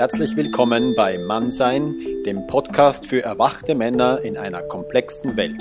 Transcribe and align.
Herzlich 0.00 0.34
willkommen 0.34 0.94
bei 0.94 1.18
Mannsein, 1.18 1.94
dem 2.24 2.46
Podcast 2.46 3.04
für 3.04 3.22
erwachte 3.22 3.74
Männer 3.74 4.20
in 4.24 4.38
einer 4.38 4.62
komplexen 4.62 5.36
Welt. 5.36 5.60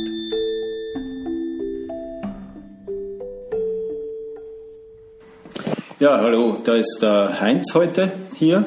Ja, 5.99 6.21
hallo, 6.21 6.57
da 6.63 6.75
ist 6.75 6.99
der 7.01 7.41
Heinz 7.41 7.75
heute 7.75 8.13
hier. 8.37 8.63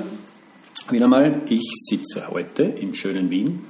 Wieder 0.90 1.08
mal, 1.08 1.40
ich 1.48 1.66
sitze 1.88 2.28
heute 2.28 2.64
im 2.64 2.92
schönen 2.92 3.30
Wien. 3.30 3.64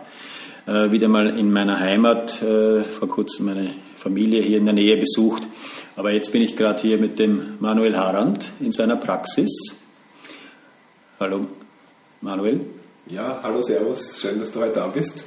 Äh, 0.67 0.91
wieder 0.91 1.07
mal 1.07 1.39
in 1.39 1.53
meiner 1.53 1.79
Heimat, 1.79 2.43
äh, 2.43 2.83
vor 2.83 3.07
kurzem 3.07 3.47
meine 3.47 3.75
Familie 3.97 4.43
hier 4.43 4.59
in 4.59 4.65
der 4.65 4.75
Nähe 4.75 4.97
besucht. 4.97 5.45
Aber 5.95 6.11
jetzt 6.11 6.33
bin 6.33 6.43
ich 6.43 6.57
gerade 6.57 6.83
hier 6.83 6.99
mit 6.99 7.21
dem 7.21 7.59
Manuel 7.61 7.97
Harand 7.97 8.51
in 8.59 8.73
seiner 8.73 8.97
Praxis. 8.97 9.77
Hallo 11.21 11.47
Manuel. 12.23 12.61
Ja, 13.07 13.41
hallo, 13.43 13.63
Servus, 13.63 14.21
schön, 14.21 14.39
dass 14.39 14.53
du 14.53 14.61
heute 14.61 14.75
da 14.75 14.87
bist. 14.87 15.25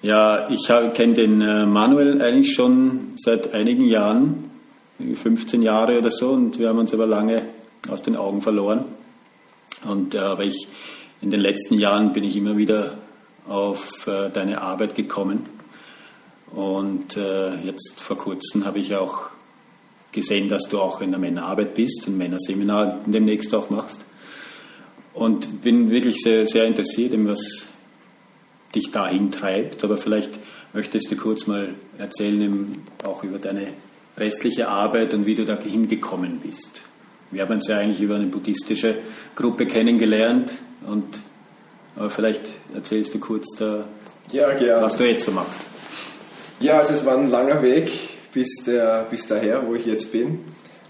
Ja, 0.00 0.48
ich 0.48 0.68
kenne 0.94 1.14
den 1.14 1.40
äh, 1.40 1.66
Manuel 1.66 2.22
eigentlich 2.22 2.54
schon 2.54 3.14
seit 3.16 3.52
einigen 3.52 3.86
Jahren, 3.86 4.52
15 5.00 5.60
Jahre 5.62 5.98
oder 5.98 6.12
so, 6.12 6.30
und 6.30 6.60
wir 6.60 6.68
haben 6.68 6.78
uns 6.78 6.94
aber 6.94 7.08
lange 7.08 7.42
aus 7.88 8.02
den 8.02 8.14
Augen 8.14 8.40
verloren. 8.40 8.84
Und 9.84 10.14
äh, 10.14 10.18
aber 10.18 10.44
ich, 10.44 10.68
in 11.20 11.30
den 11.30 11.40
letzten 11.40 11.74
Jahren 11.76 12.12
bin 12.12 12.22
ich 12.22 12.36
immer 12.36 12.56
wieder 12.56 12.98
auf 13.48 14.06
äh, 14.06 14.30
deine 14.30 14.62
Arbeit 14.62 14.94
gekommen. 14.94 15.46
Und 16.52 17.16
jetzt 17.16 17.98
vor 17.98 18.18
kurzem 18.18 18.66
habe 18.66 18.78
ich 18.78 18.94
auch 18.94 19.30
gesehen, 20.12 20.50
dass 20.50 20.68
du 20.68 20.80
auch 20.80 21.00
in 21.00 21.10
der 21.10 21.18
Männerarbeit 21.18 21.74
bist 21.74 22.06
und 22.06 22.18
Männerseminar 22.18 23.00
demnächst 23.06 23.54
auch 23.54 23.70
machst. 23.70 24.04
Und 25.14 25.62
bin 25.62 25.90
wirklich 25.90 26.22
sehr, 26.22 26.46
sehr 26.46 26.64
interessiert, 26.64 27.12
in 27.12 27.28
was 27.28 27.66
dich 28.74 28.90
dahin 28.90 29.30
treibt. 29.30 29.84
Aber 29.84 29.98
vielleicht 29.98 30.38
möchtest 30.72 31.10
du 31.10 31.16
kurz 31.16 31.46
mal 31.46 31.74
erzählen, 31.98 32.78
auch 33.04 33.22
über 33.22 33.38
deine 33.38 33.68
restliche 34.16 34.68
Arbeit 34.68 35.14
und 35.14 35.26
wie 35.26 35.34
du 35.34 35.44
da 35.44 35.58
hingekommen 35.58 36.40
bist. 36.40 36.82
Wir 37.30 37.42
haben 37.42 37.52
uns 37.52 37.68
ja 37.68 37.78
eigentlich 37.78 38.00
über 38.00 38.16
eine 38.16 38.26
buddhistische 38.26 38.96
Gruppe 39.34 39.66
kennengelernt 39.66 40.54
und 40.86 41.20
aber 41.96 42.10
vielleicht 42.10 42.52
erzählst 42.74 43.14
du 43.14 43.18
kurz 43.18 43.46
da, 43.58 43.84
ja, 44.30 44.80
was 44.80 44.96
du 44.96 45.08
jetzt 45.08 45.24
so 45.24 45.32
machst. 45.32 45.60
Ja, 46.60 46.78
also 46.78 46.94
es 46.94 47.04
war 47.04 47.16
ein 47.16 47.30
langer 47.30 47.62
Weg 47.62 47.90
bis, 48.32 48.48
der, 48.66 49.06
bis 49.10 49.26
daher, 49.26 49.66
wo 49.66 49.74
ich 49.74 49.84
jetzt 49.84 50.10
bin. 50.12 50.40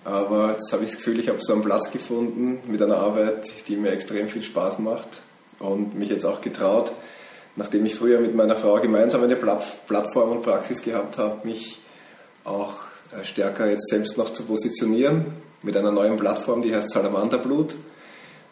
Aber 0.05 0.53
jetzt 0.53 0.73
habe 0.73 0.85
ich 0.85 0.91
das 0.91 0.99
Gefühl, 0.99 1.21
ich 1.21 1.29
habe 1.29 1.39
so 1.41 1.53
einen 1.53 1.63
Platz 1.63 1.93
gefunden 1.93 2.61
mit 2.67 2.83
einer 2.83 2.97
Arbeit, 2.97 3.47
die 3.69 3.77
mir 3.77 3.93
extrem 3.93 4.29
viel 4.29 4.43
Spaß 4.43 4.81
macht 4.81 5.23
und 5.61 5.97
mich 5.97 6.11
jetzt 6.11 6.25
auch 6.25 6.41
getraut, 6.41 6.93
nachdem 7.57 7.87
ich 7.87 7.95
früher 7.95 8.21
mit 8.21 8.35
meiner 8.35 8.57
Frau 8.57 8.81
gemeinsam 8.81 9.23
eine 9.23 9.37
Plattform 9.37 10.31
und 10.31 10.43
Praxis 10.43 10.83
gehabt 10.83 11.19
habe, 11.19 11.47
mich 11.47 11.81
auch 12.45 12.75
äh, 13.13 13.25
stärker 13.25 13.71
jetzt 13.71 13.89
selbst 13.89 14.19
noch 14.19 14.31
zu 14.31 14.43
positionieren 14.45 15.27
mit 15.63 15.77
einer 15.77 15.93
neuen 15.93 16.17
Plattform, 16.17 16.63
die 16.63 16.75
heißt 16.75 16.91
Salamanderblut, 16.91 17.77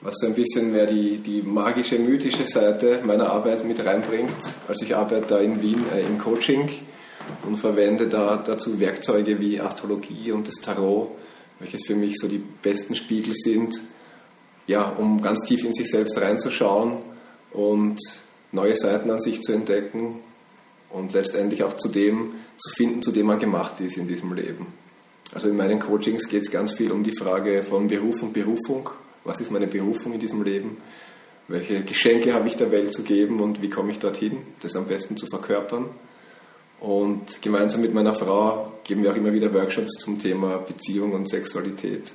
was 0.02 0.14
so 0.18 0.26
ein 0.28 0.34
bisschen 0.34 0.70
mehr 0.70 0.86
die, 0.86 1.18
die 1.18 1.42
magische, 1.42 1.98
mythische 1.98 2.44
Seite 2.44 3.00
meiner 3.04 3.30
Arbeit 3.30 3.64
mit 3.64 3.84
reinbringt. 3.84 4.30
Also 4.68 4.84
ich 4.84 4.94
arbeite 4.94 5.26
da 5.26 5.38
in 5.38 5.60
Wien 5.60 5.84
äh, 5.92 6.02
im 6.02 6.18
Coaching 6.18 6.70
und 7.44 7.56
verwende 7.56 8.06
da 8.06 8.36
dazu 8.36 8.78
Werkzeuge 8.78 9.40
wie 9.40 9.60
Astrologie 9.60 10.30
und 10.30 10.46
das 10.46 10.54
Tarot 10.62 11.10
welches 11.60 11.82
für 11.86 11.94
mich 11.94 12.14
so 12.16 12.26
die 12.26 12.42
besten 12.62 12.94
Spiegel 12.94 13.34
sind, 13.34 13.80
ja, 14.66 14.88
um 14.88 15.22
ganz 15.22 15.40
tief 15.46 15.64
in 15.64 15.72
sich 15.72 15.88
selbst 15.88 16.20
reinzuschauen 16.20 16.98
und 17.52 17.98
neue 18.52 18.76
Seiten 18.76 19.10
an 19.10 19.20
sich 19.20 19.40
zu 19.42 19.52
entdecken 19.52 20.20
und 20.90 21.12
letztendlich 21.12 21.62
auch 21.62 21.76
zu 21.76 21.88
dem 21.88 22.34
zu 22.56 22.70
finden, 22.76 23.02
zu 23.02 23.12
dem 23.12 23.26
man 23.26 23.38
gemacht 23.38 23.80
ist 23.80 23.96
in 23.96 24.08
diesem 24.08 24.32
Leben. 24.32 24.66
Also 25.32 25.48
in 25.48 25.56
meinen 25.56 25.78
Coachings 25.78 26.28
geht 26.28 26.42
es 26.42 26.50
ganz 26.50 26.74
viel 26.74 26.90
um 26.90 27.02
die 27.02 27.16
Frage 27.16 27.62
von 27.62 27.86
Beruf 27.86 28.22
und 28.22 28.32
Berufung. 28.32 28.90
Was 29.24 29.40
ist 29.40 29.52
meine 29.52 29.66
Berufung 29.66 30.14
in 30.14 30.20
diesem 30.20 30.42
Leben? 30.42 30.78
Welche 31.46 31.82
Geschenke 31.82 32.32
habe 32.32 32.48
ich 32.48 32.56
der 32.56 32.70
Welt 32.70 32.94
zu 32.94 33.02
geben 33.02 33.40
und 33.40 33.62
wie 33.62 33.70
komme 33.70 33.92
ich 33.92 33.98
dorthin, 33.98 34.38
das 34.60 34.76
am 34.76 34.86
besten 34.86 35.16
zu 35.16 35.26
verkörpern? 35.26 35.86
Und 36.80 37.42
gemeinsam 37.42 37.82
mit 37.82 37.92
meiner 37.92 38.14
Frau 38.14 38.72
geben 38.84 39.02
wir 39.02 39.12
auch 39.12 39.16
immer 39.16 39.32
wieder 39.32 39.52
Workshops 39.52 39.98
zum 39.98 40.18
Thema 40.18 40.58
Beziehung 40.58 41.12
und 41.12 41.28
Sexualität. 41.28 42.10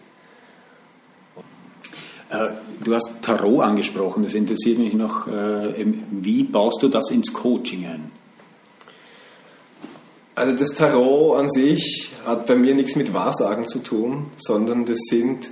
Äh, 2.31 2.47
du 2.83 2.95
hast 2.95 3.21
Tarot 3.21 3.61
angesprochen, 3.61 4.23
das 4.23 4.33
interessiert 4.33 4.79
mich 4.79 4.93
noch. 4.93 5.27
Äh, 5.27 5.85
wie 6.09 6.43
baust 6.43 6.81
du 6.81 6.87
das 6.87 7.11
ins 7.11 7.31
Coaching 7.31 7.85
ein? 7.85 8.11
Also 10.33 10.57
das 10.57 10.69
Tarot 10.69 11.37
an 11.37 11.49
sich 11.49 12.11
hat 12.25 12.47
bei 12.47 12.55
mir 12.55 12.73
nichts 12.73 12.95
mit 12.95 13.13
Wahrsagen 13.13 13.67
zu 13.67 13.79
tun, 13.79 14.31
sondern 14.35 14.85
das 14.85 14.97
sind 15.09 15.51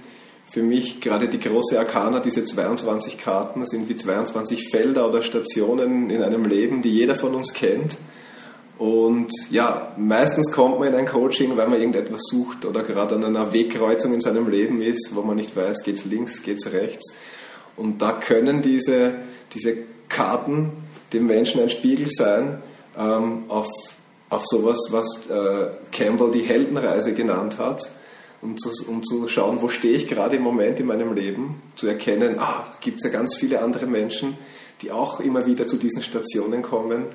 für 0.50 0.64
mich 0.64 1.02
gerade 1.02 1.30
die 1.30 1.40
große 1.40 1.80
Arkana, 1.80 2.20
diese 2.20 2.44
22 2.44 3.20
Karten, 3.20 3.60
das 3.60 3.70
sind 3.70 3.88
wie 3.90 3.96
22 3.96 4.70
Felder 4.72 5.08
oder 5.08 5.22
Stationen 5.22 6.10
in 6.10 6.22
einem 6.24 6.46
Leben, 6.46 6.82
die 6.82 6.90
jeder 6.90 7.16
von 7.16 7.36
uns 7.36 7.54
kennt 7.54 7.98
und 8.78 9.32
ja, 9.52 9.94
meistens 9.98 10.52
kommt 10.52 10.80
man 10.80 10.90
in 10.90 10.96
ein 10.96 11.06
Coaching, 11.06 11.56
weil 11.56 11.68
man 11.68 11.80
irgendetwas 11.80 12.22
sucht 12.24 12.66
oder 12.66 12.82
gerade 12.82 13.16
an 13.16 13.24
einer 13.24 13.54
Wegkreuzung 13.54 14.14
in 14.14 14.22
seinem 14.22 14.50
Leben 14.50 14.82
ist, 14.82 15.12
wo 15.14 15.22
man 15.22 15.36
nicht 15.36 15.56
weiß, 15.56 15.84
geht 15.84 15.96
es 15.96 16.06
links, 16.06 16.42
geht 16.42 16.58
es 16.58 16.74
rechts. 16.74 17.16
Und 17.76 18.02
da 18.02 18.14
können 18.14 18.62
diese, 18.62 19.14
diese 19.54 19.78
Karten 20.10 20.72
dem 21.12 21.28
Menschen 21.28 21.62
ein 21.62 21.70
Spiegel 21.70 22.10
sein 22.10 22.62
ähm, 22.98 23.44
auf, 23.48 23.70
auf 24.30 24.44
sowas, 24.46 24.80
was 24.90 25.30
äh, 25.30 25.70
Campbell 25.92 26.32
die 26.32 26.42
Heldenreise 26.42 27.14
genannt 27.14 27.60
hat, 27.60 27.82
um 28.42 28.58
zu, 28.58 28.70
um 28.90 29.04
zu 29.04 29.28
schauen, 29.28 29.62
wo 29.62 29.70
stehe 29.70 29.94
ich 29.94 30.08
gerade 30.08 30.36
im 30.36 30.42
Moment 30.42 30.80
in 30.80 30.88
meinem 30.88 31.14
Leben, 31.14 31.62
zu 31.76 31.88
erkennen, 31.88 32.40
ah, 32.40 32.74
gibt 32.82 32.98
es 32.98 33.12
ja 33.12 33.18
ganz 33.18 33.36
viele 33.36 33.62
andere 33.62 33.86
Menschen, 33.86 34.38
die 34.82 34.92
auch 34.92 35.20
immer 35.20 35.46
wieder 35.46 35.68
zu 35.68 35.78
diesen 35.78 36.02
Stationen 36.02 36.64
kommen 36.64 37.06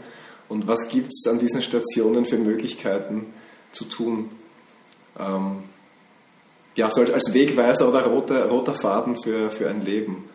und 0.48 0.66
was 0.66 0.88
gibt 0.88 1.12
es 1.12 1.26
an 1.30 1.38
diesen 1.38 1.62
Stationen 1.62 2.24
für 2.24 2.38
Möglichkeiten 2.38 3.26
zu 3.72 3.84
tun. 3.84 4.30
Ähm, 5.18 5.64
ja, 6.74 6.90
so 6.90 7.00
als 7.00 7.34
Wegweiser 7.34 7.88
oder 7.88 8.06
roter, 8.06 8.48
roter 8.48 8.74
Faden 8.74 9.16
für, 9.22 9.50
für 9.50 9.68
ein 9.68 9.84
Leben. 9.84 10.28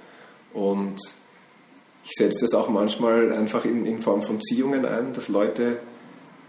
Und 0.53 0.99
ich 2.03 2.11
setze 2.17 2.41
das 2.41 2.53
auch 2.53 2.69
manchmal 2.69 3.31
einfach 3.31 3.65
in, 3.65 3.85
in 3.85 4.01
Form 4.01 4.21
von 4.23 4.41
Ziehungen 4.41 4.85
ein, 4.85 5.13
dass 5.13 5.29
Leute 5.29 5.79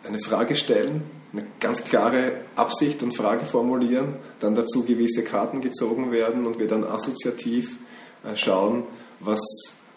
eine 0.04 0.19
Frage 0.19 0.56
stellen, 0.56 1.02
eine 1.32 1.46
ganz 1.60 1.84
klare 1.84 2.41
Absicht 2.56 3.02
und 3.02 3.16
Frage 3.16 3.44
formulieren, 3.46 4.16
dann 4.41 4.54
dazu 4.54 4.84
gewisse 4.84 5.25
Karten 5.25 5.60
gezogen 5.60 6.12
werden 6.12 6.46
und 6.46 6.58
wir 6.58 6.66
dann 6.66 6.84
assoziativ 6.84 7.76
äh, 8.25 8.36
schauen, 8.36 8.84
was, 9.20 9.41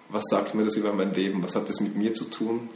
was 0.09 0.23
sagt 0.29 0.55
mir 0.55 0.63
das 0.63 0.75
über 0.75 0.93
mein 0.93 1.13
Leben, 1.13 1.43
was 1.43 1.55
hat 1.55 1.67
das 1.69 1.81
mit 1.81 1.95
mir 1.95 2.13
zu 2.13 2.25
tun, 2.25 2.69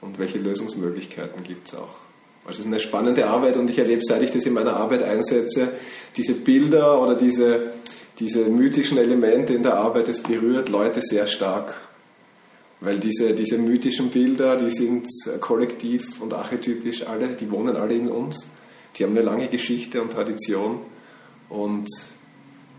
und 0.00 0.18
welche 0.18 0.38
Lösungsmöglichkeiten 0.38 1.42
gibt 1.44 1.68
es 1.68 1.74
auch. 1.74 1.98
Also 2.44 2.60
es 2.60 2.66
ist 2.66 2.66
eine 2.66 2.80
spannende 2.80 3.26
Arbeit 3.26 3.56
und 3.56 3.68
ich 3.68 3.78
erlebe, 3.78 4.02
seit 4.02 4.22
ich 4.22 4.30
das 4.30 4.44
in 4.44 4.54
meiner 4.54 4.76
Arbeit 4.76 5.02
einsetze, 5.02 5.68
diese 6.16 6.34
Bilder 6.34 7.00
oder 7.00 7.14
diese, 7.14 7.74
diese 8.18 8.46
mythischen 8.46 8.98
Elemente 8.98 9.54
in 9.54 9.62
der 9.62 9.74
Arbeit, 9.74 10.08
das 10.08 10.20
berührt 10.20 10.68
Leute 10.68 11.02
sehr 11.02 11.26
stark. 11.26 11.74
Weil 12.80 12.98
diese, 12.98 13.34
diese 13.34 13.58
mythischen 13.58 14.08
Bilder, 14.08 14.56
die 14.56 14.70
sind 14.70 15.06
kollektiv 15.40 16.20
und 16.20 16.32
archetypisch 16.32 17.06
alle, 17.06 17.28
die 17.28 17.50
wohnen 17.50 17.76
alle 17.76 17.94
in 17.94 18.08
uns. 18.08 18.46
Die 18.96 19.04
haben 19.04 19.12
eine 19.12 19.22
lange 19.22 19.48
Geschichte 19.48 20.00
und 20.00 20.12
Tradition 20.12 20.80
und 21.50 21.88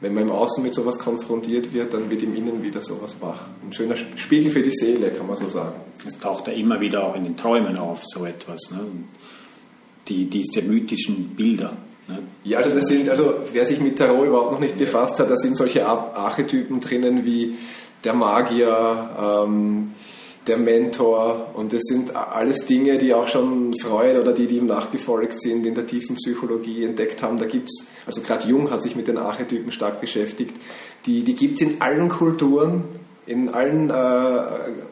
wenn 0.01 0.15
man 0.15 0.23
im 0.23 0.31
Außen 0.31 0.63
mit 0.63 0.73
sowas 0.73 0.97
konfrontiert 0.97 1.73
wird, 1.73 1.93
dann 1.93 2.09
wird 2.09 2.23
im 2.23 2.35
Innen 2.35 2.63
wieder 2.63 2.81
sowas 2.81 3.15
wach. 3.21 3.45
Ein 3.63 3.71
schöner 3.71 3.95
Spiegel 3.95 4.51
für 4.51 4.63
die 4.63 4.71
Seele, 4.71 5.11
kann 5.11 5.27
man 5.27 5.35
so 5.35 5.47
sagen. 5.47 5.75
Es 6.05 6.17
taucht 6.17 6.47
ja 6.47 6.53
immer 6.53 6.81
wieder 6.81 7.05
auch 7.05 7.15
in 7.15 7.23
den 7.23 7.37
Träumen 7.37 7.77
auf, 7.77 8.01
so 8.05 8.25
etwas. 8.25 8.71
Ne? 8.71 8.79
Die, 10.07 10.25
diese 10.25 10.63
mythischen 10.63 11.29
Bilder. 11.35 11.77
Ne? 12.07 12.19
Ja, 12.43 12.57
also 12.57 12.75
das 12.75 12.87
sind, 12.87 13.07
also 13.09 13.35
wer 13.53 13.63
sich 13.63 13.79
mit 13.79 13.99
Tarot 13.99 14.27
überhaupt 14.27 14.53
noch 14.53 14.59
nicht 14.59 14.77
befasst 14.77 15.19
hat, 15.19 15.29
da 15.29 15.37
sind 15.37 15.55
solche 15.55 15.85
Archetypen 15.85 16.79
drinnen 16.79 17.23
wie 17.23 17.55
der 18.03 18.15
Magier, 18.15 19.45
ähm, 19.45 19.91
der 20.47 20.57
Mentor. 20.57 21.51
Und 21.53 21.73
das 21.73 21.81
sind 21.83 22.15
alles 22.15 22.65
Dinge, 22.65 22.97
die 22.97 23.13
auch 23.13 23.27
schon 23.27 23.73
Freud 23.79 24.19
oder 24.19 24.33
die, 24.33 24.47
die 24.47 24.57
ihm 24.57 24.65
nachgefolgt 24.65 25.41
sind, 25.41 25.65
in 25.65 25.75
der 25.75 25.85
tiefen 25.85 26.15
Psychologie 26.15 26.83
entdeckt 26.83 27.21
haben. 27.21 27.37
Da 27.37 27.45
gibt 27.45 27.69
es, 27.69 27.87
also 28.05 28.21
gerade 28.21 28.47
Jung 28.47 28.71
hat 28.71 28.81
sich 28.81 28.95
mit 28.95 29.07
den 29.07 29.17
Archetypen 29.17 29.71
stark 29.71 30.01
beschäftigt, 30.01 30.55
die, 31.05 31.23
die 31.23 31.35
gibt 31.35 31.61
es 31.61 31.67
in 31.67 31.81
allen 31.81 32.09
Kulturen, 32.09 32.83
in 33.25 33.49
allen 33.49 33.89
äh, 33.89 34.43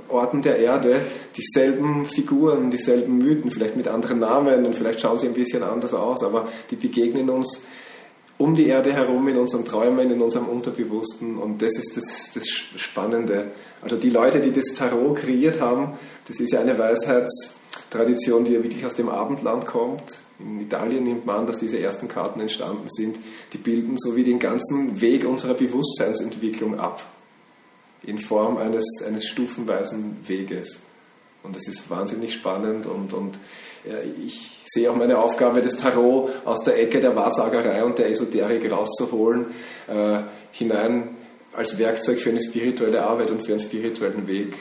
Orten 0.07 0.42
der 0.42 0.57
Erde, 0.57 1.01
dieselben 1.36 2.06
Figuren, 2.06 2.69
dieselben 2.69 3.18
Mythen, 3.18 3.51
vielleicht 3.51 3.75
mit 3.75 3.88
anderen 3.88 4.19
Namen 4.19 4.66
und 4.66 4.75
vielleicht 4.75 5.01
schauen 5.01 5.18
sie 5.18 5.28
ein 5.28 5.34
bisschen 5.34 5.63
anders 5.63 5.94
aus, 5.94 6.24
aber 6.24 6.48
die 6.69 6.75
begegnen 6.75 7.30
uns 7.30 7.62
um 8.39 8.56
die 8.56 8.68
Erde 8.68 8.94
herum, 8.94 9.27
in 9.27 9.38
unseren 9.38 9.65
Träumen, 9.65 10.09
in 10.09 10.21
unserem 10.21 10.47
Unterbewussten. 10.47 11.38
Und 11.38 11.62
das 11.62 11.77
ist 11.77 11.97
das, 11.97 12.31
das 12.33 12.47
Spannende. 12.47 13.51
Also 13.81 13.97
die 13.97 14.09
Leute, 14.09 14.39
die 14.39 14.51
das 14.51 14.74
Tarot 14.74 15.18
kreiert 15.18 15.59
haben, 15.59 15.97
das 16.25 16.39
ist 16.39 16.53
ja 16.53 16.62
eine 16.62 16.80
Weisheitstradition, 16.80 18.45
die 18.45 18.53
ja 18.53 18.63
wirklich 18.63 18.86
aus 18.86 18.95
dem 18.95 19.09
Abendland 19.09 19.65
kommt. 19.65 20.19
In 20.39 20.62
Italien 20.62 21.03
nimmt 21.03 21.25
man 21.25 21.41
an, 21.41 21.47
dass 21.47 21.57
diese 21.57 21.80
ersten 21.80 22.07
Karten 22.07 22.39
entstanden 22.39 22.88
sind. 22.88 23.19
Die 23.51 23.57
bilden 23.57 23.97
so 23.97 24.15
wie 24.15 24.24
den 24.24 24.39
ganzen 24.39 25.01
Weg 25.01 25.27
unserer 25.27 25.53
Bewusstseinsentwicklung 25.53 26.80
ab. 26.80 27.06
In 28.03 28.19
Form 28.19 28.56
eines, 28.56 28.86
eines 29.06 29.25
stufenweisen 29.25 30.15
Weges. 30.25 30.80
Und 31.44 31.57
das 31.57 31.68
ist 31.68 31.89
wahnsinnig 31.89 32.36
spannend 32.36 32.86
und, 32.86 33.12
und 33.12 33.38
ich 34.25 34.59
sehe 34.65 34.91
auch 34.91 34.95
meine 34.95 35.18
Aufgabe, 35.18 35.62
das 35.62 35.77
Tarot 35.77 36.30
aus 36.45 36.63
der 36.63 36.80
Ecke 36.80 37.00
der 37.00 37.15
Wahrsagerei 37.15 37.83
und 37.83 37.97
der 37.97 38.09
Esoterik 38.09 38.71
rauszuholen, 38.71 39.47
äh, 39.88 40.19
hinein 40.51 41.15
als 41.53 41.77
Werkzeug 41.77 42.19
für 42.19 42.30
eine 42.30 42.41
spirituelle 42.41 43.03
Arbeit 43.03 43.31
und 43.31 43.45
für 43.45 43.53
einen 43.53 43.59
spirituellen 43.59 44.27
Weg, 44.27 44.56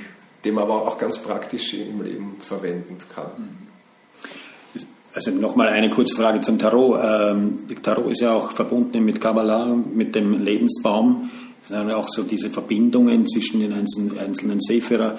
den 0.45 0.55
man 0.55 0.65
aber 0.65 0.87
auch 0.87 0.99
ganz 0.99 1.19
praktisch 1.19 1.75
im 1.75 2.03
Leben 2.03 2.37
verwenden 2.41 2.99
kann. 3.15 3.69
Also 5.15 5.31
nochmal 5.33 5.69
eine 5.69 5.91
kurze 5.91 6.15
Frage 6.17 6.41
zum 6.41 6.59
Tarot. 6.59 7.01
Ähm, 7.03 7.67
Tarot 7.83 8.11
ist 8.11 8.21
ja 8.21 8.35
auch 8.35 8.53
verbunden 8.53 9.05
mit 9.05 9.21
Kabbalah, 9.21 9.67
mit 9.67 10.15
dem 10.15 10.45
Lebensbaum. 10.45 11.31
Es 11.61 11.69
sind 11.69 11.91
auch 11.93 12.09
so 12.09 12.23
diese 12.23 12.51
Verbindungen 12.51 13.27
zwischen 13.27 13.61
den 13.61 13.73
einzelnen, 13.73 14.19
einzelnen 14.19 14.61
Sephira. 14.61 15.19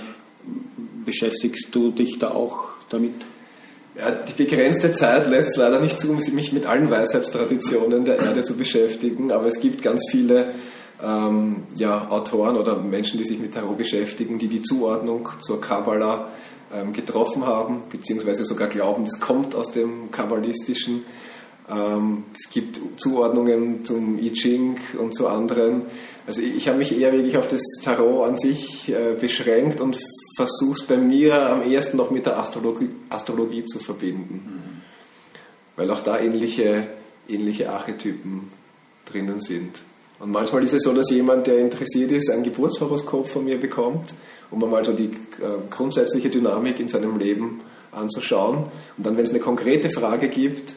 Beschäftigst 1.06 1.70
du 1.74 1.92
dich 1.92 2.18
da 2.18 2.32
auch 2.32 2.70
damit? 2.90 3.14
Ja, 4.00 4.12
die 4.12 4.44
begrenzte 4.44 4.94
Zeit 4.94 5.30
lässt 5.30 5.58
leider 5.58 5.82
nicht 5.82 6.00
zu, 6.00 6.14
mich 6.14 6.54
mit 6.54 6.66
allen 6.66 6.90
Weisheitstraditionen 6.90 8.06
der 8.06 8.20
Erde 8.20 8.44
zu 8.44 8.56
beschäftigen, 8.56 9.30
aber 9.34 9.48
es 9.48 9.60
gibt 9.60 9.82
ganz 9.82 10.06
viele 10.10 10.54
ähm, 11.04 11.64
ja, 11.76 12.10
Autoren 12.10 12.56
oder 12.56 12.78
Menschen, 12.78 13.18
die 13.18 13.26
sich 13.26 13.40
mit 13.40 13.56
Tarot 13.56 13.78
beschäftigen, 13.78 14.40
die 14.40 14.48
die 14.48 14.62
Zuordnung 14.62 15.28
zur 15.42 15.60
Kabbalah 15.60 16.30
ähm, 16.74 16.94
getroffen 16.94 17.46
haben, 17.46 17.84
beziehungsweise 17.90 18.46
sogar 18.46 18.70
glauben, 18.70 19.04
das 19.04 19.20
kommt 19.20 19.54
aus 19.54 19.72
dem 19.72 20.12
Kabbalistischen. 20.12 21.04
Ähm, 21.70 22.24
es 22.34 22.50
gibt 22.50 22.80
Zuordnungen 22.96 23.84
zum 23.84 24.18
I 24.18 24.32
Ching 24.32 24.78
und 24.98 25.14
zu 25.14 25.28
anderen. 25.28 25.82
Also 26.26 26.42
ich, 26.42 26.56
ich 26.56 26.68
habe 26.70 26.78
mich 26.78 26.98
eher 26.98 27.12
wirklich 27.12 27.38
auf 27.38 27.50
das 27.50 27.62
Tarot 27.84 28.26
an 28.26 28.38
sich 28.38 28.88
äh, 28.88 29.16
beschränkt 29.20 29.82
und 29.82 30.00
versuche 30.40 30.80
es 30.80 30.84
bei 30.84 30.96
mir 30.96 31.50
am 31.50 31.64
ehesten 31.64 31.98
noch 31.98 32.12
mit 32.12 32.26
der 32.26 32.40
Astrologie, 32.40 32.88
Astrologie 33.10 33.66
zu 33.66 33.80
verbinden. 33.80 34.36
Mhm. 34.46 34.82
Weil 35.76 35.92
auch 35.92 36.00
da 36.00 36.18
ähnliche, 36.18 36.88
ähnliche 37.28 37.70
Archetypen 37.70 38.50
drinnen 39.04 39.42
sind. 39.42 39.84
Und 40.20 40.32
manchmal 40.32 40.64
ist 40.64 40.74
es 40.74 40.84
so, 40.84 40.94
dass 40.94 41.10
jemand, 41.10 41.48
der 41.48 41.60
interessiert 41.60 42.12
ist, 42.12 42.30
ein 42.30 42.44
Geburtshoroskop 42.44 43.30
von 43.30 43.44
mir 43.44 43.60
bekommt, 43.60 44.14
um 44.50 44.64
einmal 44.64 44.86
so 44.86 44.94
die 44.94 45.06
äh, 45.08 45.60
grundsätzliche 45.70 46.30
Dynamik 46.30 46.80
in 46.80 46.88
seinem 46.88 47.18
Leben 47.20 47.60
anzuschauen. 47.92 48.66
Und 48.98 49.06
dann, 49.06 49.18
wenn 49.18 49.26
es 49.26 49.32
eine 49.32 49.40
konkrete 49.40 49.90
Frage 49.90 50.30
gibt, 50.30 50.74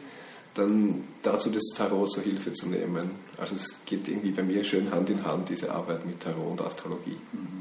dann 0.55 1.05
dazu 1.21 1.49
das 1.49 1.63
Tarot 1.75 2.11
zur 2.11 2.23
Hilfe 2.23 2.51
zu 2.51 2.67
nehmen. 2.67 3.11
Also 3.37 3.55
es 3.55 3.85
geht 3.85 4.09
irgendwie 4.09 4.31
bei 4.31 4.43
mir 4.43 4.63
schön 4.65 4.91
Hand 4.91 5.09
in 5.09 5.23
Hand, 5.23 5.49
diese 5.49 5.71
Arbeit 5.71 6.05
mit 6.05 6.19
Tarot 6.19 6.51
und 6.51 6.61
Astrologie. 6.61 7.17
Mhm. 7.31 7.52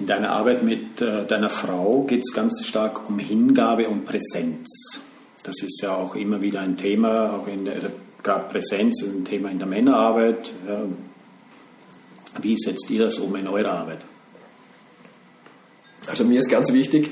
In 0.00 0.06
deiner 0.06 0.30
Arbeit 0.30 0.62
mit 0.62 1.02
äh, 1.02 1.26
deiner 1.26 1.50
Frau 1.50 2.04
geht 2.04 2.20
es 2.20 2.32
ganz 2.32 2.64
stark 2.64 3.06
um 3.10 3.18
Hingabe 3.18 3.86
und 3.86 4.06
Präsenz. 4.06 4.98
Das 5.42 5.56
ist 5.62 5.82
ja 5.82 5.94
auch 5.94 6.16
immer 6.16 6.40
wieder 6.40 6.60
ein 6.60 6.78
Thema, 6.78 7.34
auch 7.34 7.46
in 7.46 7.66
der, 7.66 7.74
also 7.74 7.88
gerade 8.22 8.48
Präsenz 8.48 9.02
ist 9.02 9.14
ein 9.14 9.26
Thema 9.26 9.50
in 9.50 9.58
der 9.58 9.68
Männerarbeit. 9.68 10.52
Ja. 10.66 10.84
Wie 12.40 12.56
setzt 12.56 12.88
ihr 12.88 13.04
das 13.04 13.18
um 13.18 13.36
in 13.36 13.46
eurer 13.46 13.72
Arbeit? 13.72 14.06
Also 16.06 16.24
mir 16.24 16.38
ist 16.38 16.48
ganz 16.48 16.72
wichtig, 16.72 17.10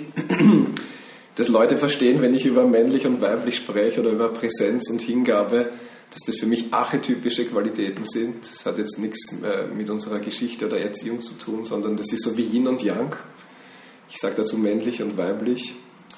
dass 1.35 1.49
Leute 1.49 1.77
verstehen, 1.77 2.23
wenn 2.23 2.33
ich 2.33 2.47
über 2.47 2.67
männlich 2.67 3.07
und 3.07 3.21
weiblich 3.21 3.59
spreche 3.59 4.01
oder 4.01 4.13
über 4.13 4.31
Präsenz 4.31 4.89
und 4.89 5.03
Hingabe, 5.03 5.69
dass 6.11 6.23
das 6.27 6.37
für 6.39 6.47
mich 6.47 6.73
archetypische 6.73 7.45
Qualitäten 7.47 8.05
sind. 8.05 8.49
Das 8.49 8.65
hat 8.65 8.79
jetzt 8.79 8.99
nichts 8.99 9.35
mit 9.77 9.91
unserer 9.91 10.21
Geschichte 10.21 10.67
oder 10.67 10.79
Erziehung 10.79 11.23
zu 11.23 11.35
tun, 11.35 11.65
sondern 11.65 11.97
das 11.97 12.13
ist 12.13 12.23
so 12.23 12.37
wie 12.37 12.45
Yin 12.45 12.67
und 12.67 12.83
Yang. 12.83 13.17
Ich 14.11 14.17
sage 14.17 14.35
dazu 14.37 14.57
männlich 14.57 15.03
und 15.03 15.19
weiblich, 15.19 15.75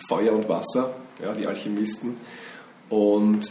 Feuer 0.08 0.32
und 0.32 0.48
Wasser, 0.48 0.94
ja, 1.22 1.34
die 1.34 1.46
Alchemisten. 1.46 2.16
Und 2.88 3.50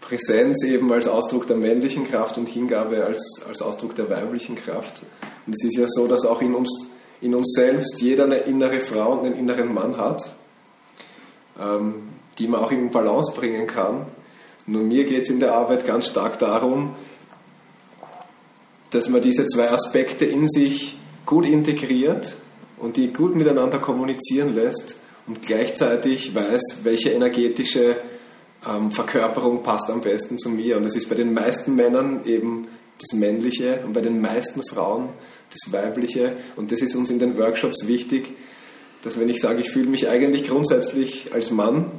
Präsenz 0.00 0.64
eben 0.64 0.92
als 0.92 1.08
Ausdruck 1.08 1.46
der 1.46 1.56
männlichen 1.56 2.06
Kraft 2.06 2.36
und 2.36 2.48
Hingabe 2.48 3.04
als, 3.04 3.42
als 3.48 3.62
Ausdruck 3.62 3.94
der 3.94 4.10
weiblichen 4.10 4.54
Kraft. 4.54 5.02
Und 5.46 5.54
es 5.54 5.64
ist 5.64 5.76
ja 5.76 5.86
so, 5.88 6.06
dass 6.06 6.24
auch 6.26 6.42
in 6.42 6.54
uns, 6.54 6.90
in 7.20 7.34
uns 7.34 7.52
selbst 7.54 8.00
jeder 8.00 8.24
eine 8.24 8.38
innere 8.38 8.80
Frau 8.80 9.12
und 9.12 9.26
einen 9.26 9.38
inneren 9.38 9.72
Mann 9.72 9.96
hat, 9.96 10.22
ähm, 11.58 12.08
die 12.38 12.48
man 12.48 12.60
auch 12.60 12.70
in 12.70 12.90
Balance 12.90 13.32
bringen 13.34 13.66
kann. 13.66 14.06
Nur 14.66 14.82
mir 14.82 15.04
geht 15.04 15.24
es 15.24 15.30
in 15.30 15.40
der 15.40 15.54
Arbeit 15.54 15.86
ganz 15.86 16.06
stark 16.06 16.38
darum, 16.38 16.94
dass 18.90 19.08
man 19.08 19.20
diese 19.20 19.46
zwei 19.46 19.70
Aspekte 19.70 20.24
in 20.24 20.48
sich 20.48 20.96
gut 21.26 21.44
integriert 21.44 22.34
und 22.78 22.96
die 22.96 23.12
gut 23.12 23.34
miteinander 23.34 23.78
kommunizieren 23.78 24.54
lässt 24.54 24.96
und 25.26 25.42
gleichzeitig 25.42 26.34
weiß, 26.34 26.80
welche 26.84 27.10
energetische 27.10 27.96
ähm, 28.66 28.90
Verkörperung 28.90 29.62
passt 29.62 29.90
am 29.90 30.00
besten 30.00 30.38
zu 30.38 30.48
mir. 30.48 30.76
Und 30.76 30.84
das 30.84 30.96
ist 30.96 31.08
bei 31.08 31.14
den 31.14 31.34
meisten 31.34 31.74
Männern 31.74 32.24
eben 32.24 32.68
das 32.98 33.18
Männliche 33.18 33.82
und 33.84 33.92
bei 33.92 34.00
den 34.00 34.20
meisten 34.20 34.62
Frauen 34.68 35.08
das 35.50 35.72
Weibliche. 35.72 36.36
Und 36.56 36.72
das 36.72 36.80
ist 36.80 36.94
uns 36.94 37.10
in 37.10 37.18
den 37.18 37.38
Workshops 37.38 37.86
wichtig, 37.86 38.32
dass 39.02 39.18
wenn 39.18 39.28
ich 39.28 39.40
sage, 39.40 39.60
ich 39.60 39.70
fühle 39.70 39.88
mich 39.88 40.08
eigentlich 40.08 40.44
grundsätzlich 40.44 41.32
als 41.32 41.50
Mann, 41.50 41.90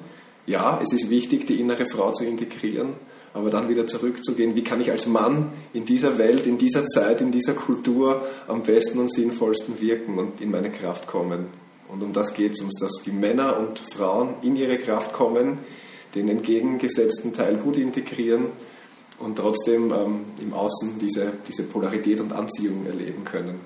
ja, 0.45 0.79
es 0.81 0.93
ist 0.93 1.09
wichtig, 1.09 1.45
die 1.45 1.59
innere 1.59 1.85
Frau 1.89 2.11
zu 2.11 2.25
integrieren, 2.25 2.93
aber 3.33 3.49
dann 3.49 3.67
wieder 3.67 3.87
zurückzugehen, 3.87 4.55
wie 4.55 4.63
kann 4.63 4.79
ich 4.79 4.91
als 4.91 5.07
Mann 5.07 5.51
in 5.73 5.85
dieser 5.85 6.17
Welt, 6.17 6.47
in 6.47 6.57
dieser 6.57 6.85
Zeit, 6.85 7.19
in 7.21 7.31
dieser 7.31 7.53
Kultur 7.53 8.25
am 8.47 8.63
besten 8.63 8.99
und 8.99 9.11
sinnvollsten 9.11 9.81
wirken 9.81 10.17
und 10.17 10.41
in 10.41 10.51
meine 10.51 10.71
Kraft 10.71 11.07
kommen. 11.07 11.47
Und 11.89 12.01
um 12.01 12.13
das 12.13 12.33
geht 12.33 12.53
es 12.53 12.61
uns, 12.61 12.79
dass 12.79 13.03
die 13.05 13.11
Männer 13.11 13.57
und 13.59 13.81
Frauen 13.95 14.35
in 14.41 14.55
ihre 14.55 14.77
Kraft 14.77 15.13
kommen, 15.13 15.59
den 16.13 16.29
entgegengesetzten 16.29 17.33
Teil 17.33 17.57
gut 17.57 17.77
integrieren 17.77 18.47
und 19.19 19.37
trotzdem 19.37 19.91
ähm, 19.91 20.21
im 20.41 20.53
Außen 20.53 20.97
diese, 20.99 21.33
diese 21.47 21.63
Polarität 21.63 22.21
und 22.21 22.33
Anziehung 22.33 22.85
erleben 22.85 23.23
können. 23.23 23.59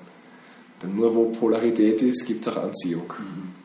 Denn 0.82 0.96
nur 0.96 1.14
wo 1.14 1.26
Polarität 1.26 2.02
ist, 2.02 2.26
gibt 2.26 2.46
es 2.46 2.52
auch 2.52 2.62
Anziehung. 2.62 3.12
Mhm 3.18 3.59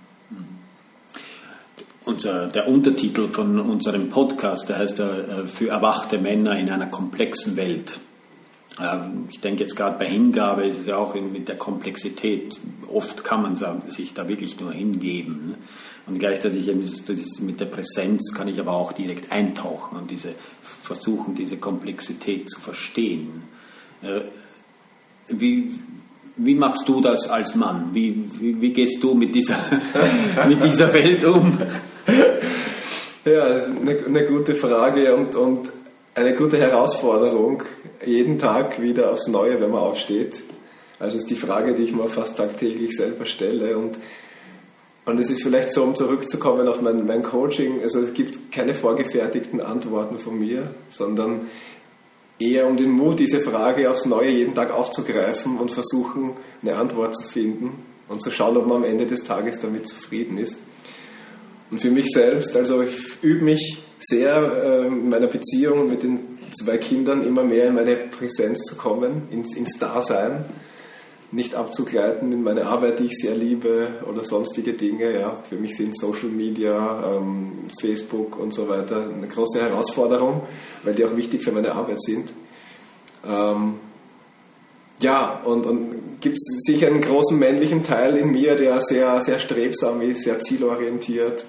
unser, 2.05 2.47
der 2.47 2.67
Untertitel 2.67 3.29
von 3.31 3.59
unserem 3.59 4.09
Podcast, 4.09 4.69
der 4.69 4.77
heißt 4.77 4.99
ja 4.99 5.09
für 5.51 5.69
erwachte 5.69 6.17
Männer 6.17 6.57
in 6.57 6.69
einer 6.69 6.87
komplexen 6.87 7.57
Welt. 7.57 7.99
Ähm, 8.79 9.27
ich 9.29 9.39
denke 9.39 9.63
jetzt 9.63 9.75
gerade 9.75 9.97
bei 9.97 10.05
Hingabe 10.05 10.65
ist 10.65 10.79
es 10.79 10.85
ja 10.85 10.97
auch 10.97 11.15
mit 11.15 11.47
der 11.47 11.57
Komplexität. 11.57 12.59
Oft 12.91 13.23
kann 13.23 13.41
man 13.41 13.55
sich 13.89 14.13
da 14.13 14.27
wirklich 14.27 14.59
nur 14.59 14.71
hingeben. 14.71 15.49
Ne? 15.49 15.55
Und 16.07 16.19
gleichzeitig 16.19 16.71
mit 17.41 17.59
der 17.59 17.65
Präsenz 17.65 18.33
kann 18.33 18.47
ich 18.47 18.59
aber 18.59 18.73
auch 18.73 18.93
direkt 18.93 19.31
eintauchen 19.31 19.97
und 19.97 20.11
diese, 20.11 20.33
versuchen, 20.61 21.33
diese 21.33 21.57
Komplexität 21.57 22.49
zu 22.49 22.61
verstehen. 22.61 23.43
Äh, 24.03 24.21
wie, 25.29 25.71
wie 26.37 26.53
machst 26.53 26.87
du 26.87 27.01
das 27.01 27.27
als 27.29 27.55
Mann? 27.55 27.89
Wie, 27.93 28.29
wie, 28.39 28.61
wie 28.61 28.71
gehst 28.71 29.01
du 29.01 29.15
mit 29.15 29.33
dieser, 29.33 29.57
mit 30.47 30.63
dieser 30.63 30.93
Welt 30.93 31.23
um? 31.23 31.57
Ja, 33.25 33.43
eine, 33.43 34.05
eine 34.07 34.23
gute 34.25 34.53
Frage 34.53 35.15
und, 35.15 35.35
und 35.35 35.71
eine 36.13 36.35
gute 36.35 36.59
Herausforderung. 36.59 37.63
Jeden 38.05 38.37
Tag 38.37 38.79
wieder 38.79 39.11
aufs 39.11 39.27
Neue, 39.27 39.59
wenn 39.59 39.71
man 39.71 39.81
aufsteht. 39.81 40.43
Also 40.99 41.17
ist 41.17 41.29
die 41.31 41.35
Frage, 41.35 41.73
die 41.73 41.83
ich 41.83 41.93
mir 41.93 42.07
fast 42.07 42.37
tagtäglich 42.37 42.95
selber 42.95 43.25
stelle. 43.25 43.79
Und, 43.79 43.97
und 45.05 45.19
es 45.19 45.31
ist 45.31 45.41
vielleicht 45.41 45.71
so, 45.71 45.81
um 45.81 45.95
zurückzukommen 45.95 46.67
auf 46.67 46.81
mein, 46.81 47.07
mein 47.07 47.23
Coaching, 47.23 47.81
also 47.81 47.99
es 47.99 48.13
gibt 48.13 48.51
keine 48.51 48.75
vorgefertigten 48.75 49.59
Antworten 49.59 50.19
von 50.19 50.37
mir, 50.37 50.75
sondern 50.89 51.47
eher 52.37 52.67
um 52.67 52.77
den 52.77 52.91
Mut, 52.91 53.19
diese 53.19 53.41
Frage 53.41 53.89
aufs 53.89 54.05
Neue 54.05 54.29
jeden 54.29 54.53
Tag 54.53 54.71
aufzugreifen 54.71 55.57
und 55.57 55.71
versuchen, 55.71 56.33
eine 56.61 56.75
Antwort 56.75 57.15
zu 57.15 57.27
finden 57.27 57.83
und 58.07 58.21
zu 58.21 58.29
schauen, 58.29 58.55
ob 58.55 58.67
man 58.67 58.77
am 58.77 58.83
Ende 58.83 59.07
des 59.07 59.23
Tages 59.23 59.59
damit 59.59 59.87
zufrieden 59.87 60.37
ist. 60.37 60.59
Und 61.75 61.81
für 61.81 61.91
mich 61.91 62.05
selbst, 62.07 62.55
also 62.55 62.83
ich 62.83 63.21
übe 63.21 63.43
mich 63.43 63.79
sehr 63.99 64.33
äh, 64.33 64.87
in 64.87 65.09
meiner 65.09 65.27
Beziehung 65.27 65.89
mit 65.89 66.03
den 66.03 66.39
zwei 66.57 66.77
Kindern 66.77 67.21
immer 67.27 67.43
mehr 67.43 67.67
in 67.67 67.75
meine 67.75 67.97
Präsenz 67.97 68.61
zu 68.63 68.77
kommen, 68.77 69.23
ins, 69.29 69.57
ins 69.57 69.77
Dasein. 69.77 70.45
nicht 71.31 71.53
abzugleiten 71.53 72.31
in 72.31 72.43
meine 72.43 72.65
Arbeit, 72.65 72.99
die 72.99 73.07
ich 73.07 73.17
sehr 73.17 73.35
liebe 73.35 73.89
oder 74.09 74.23
sonstige 74.23 74.71
Dinge. 74.71 75.19
Ja. 75.19 75.35
Für 75.49 75.57
mich 75.57 75.75
sind 75.75 75.97
Social 75.97 76.29
Media, 76.29 77.13
ähm, 77.13 77.67
Facebook 77.81 78.39
und 78.39 78.53
so 78.53 78.69
weiter 78.69 79.09
eine 79.13 79.27
große 79.27 79.61
Herausforderung, 79.61 80.43
weil 80.83 80.93
die 80.93 81.03
auch 81.03 81.17
wichtig 81.17 81.43
für 81.43 81.51
meine 81.51 81.73
Arbeit 81.73 82.01
sind. 82.01 82.33
Ähm, 83.27 83.75
ja, 85.01 85.41
und, 85.43 85.65
und 85.65 86.21
gibt 86.21 86.37
es 86.37 86.63
sicher 86.65 86.87
einen 86.87 87.01
großen 87.01 87.37
männlichen 87.37 87.83
Teil 87.83 88.15
in 88.15 88.31
mir, 88.31 88.55
der 88.55 88.79
sehr, 88.79 89.21
sehr 89.21 89.39
strebsam 89.39 90.01
ist, 90.01 90.21
sehr 90.21 90.39
zielorientiert, 90.39 91.45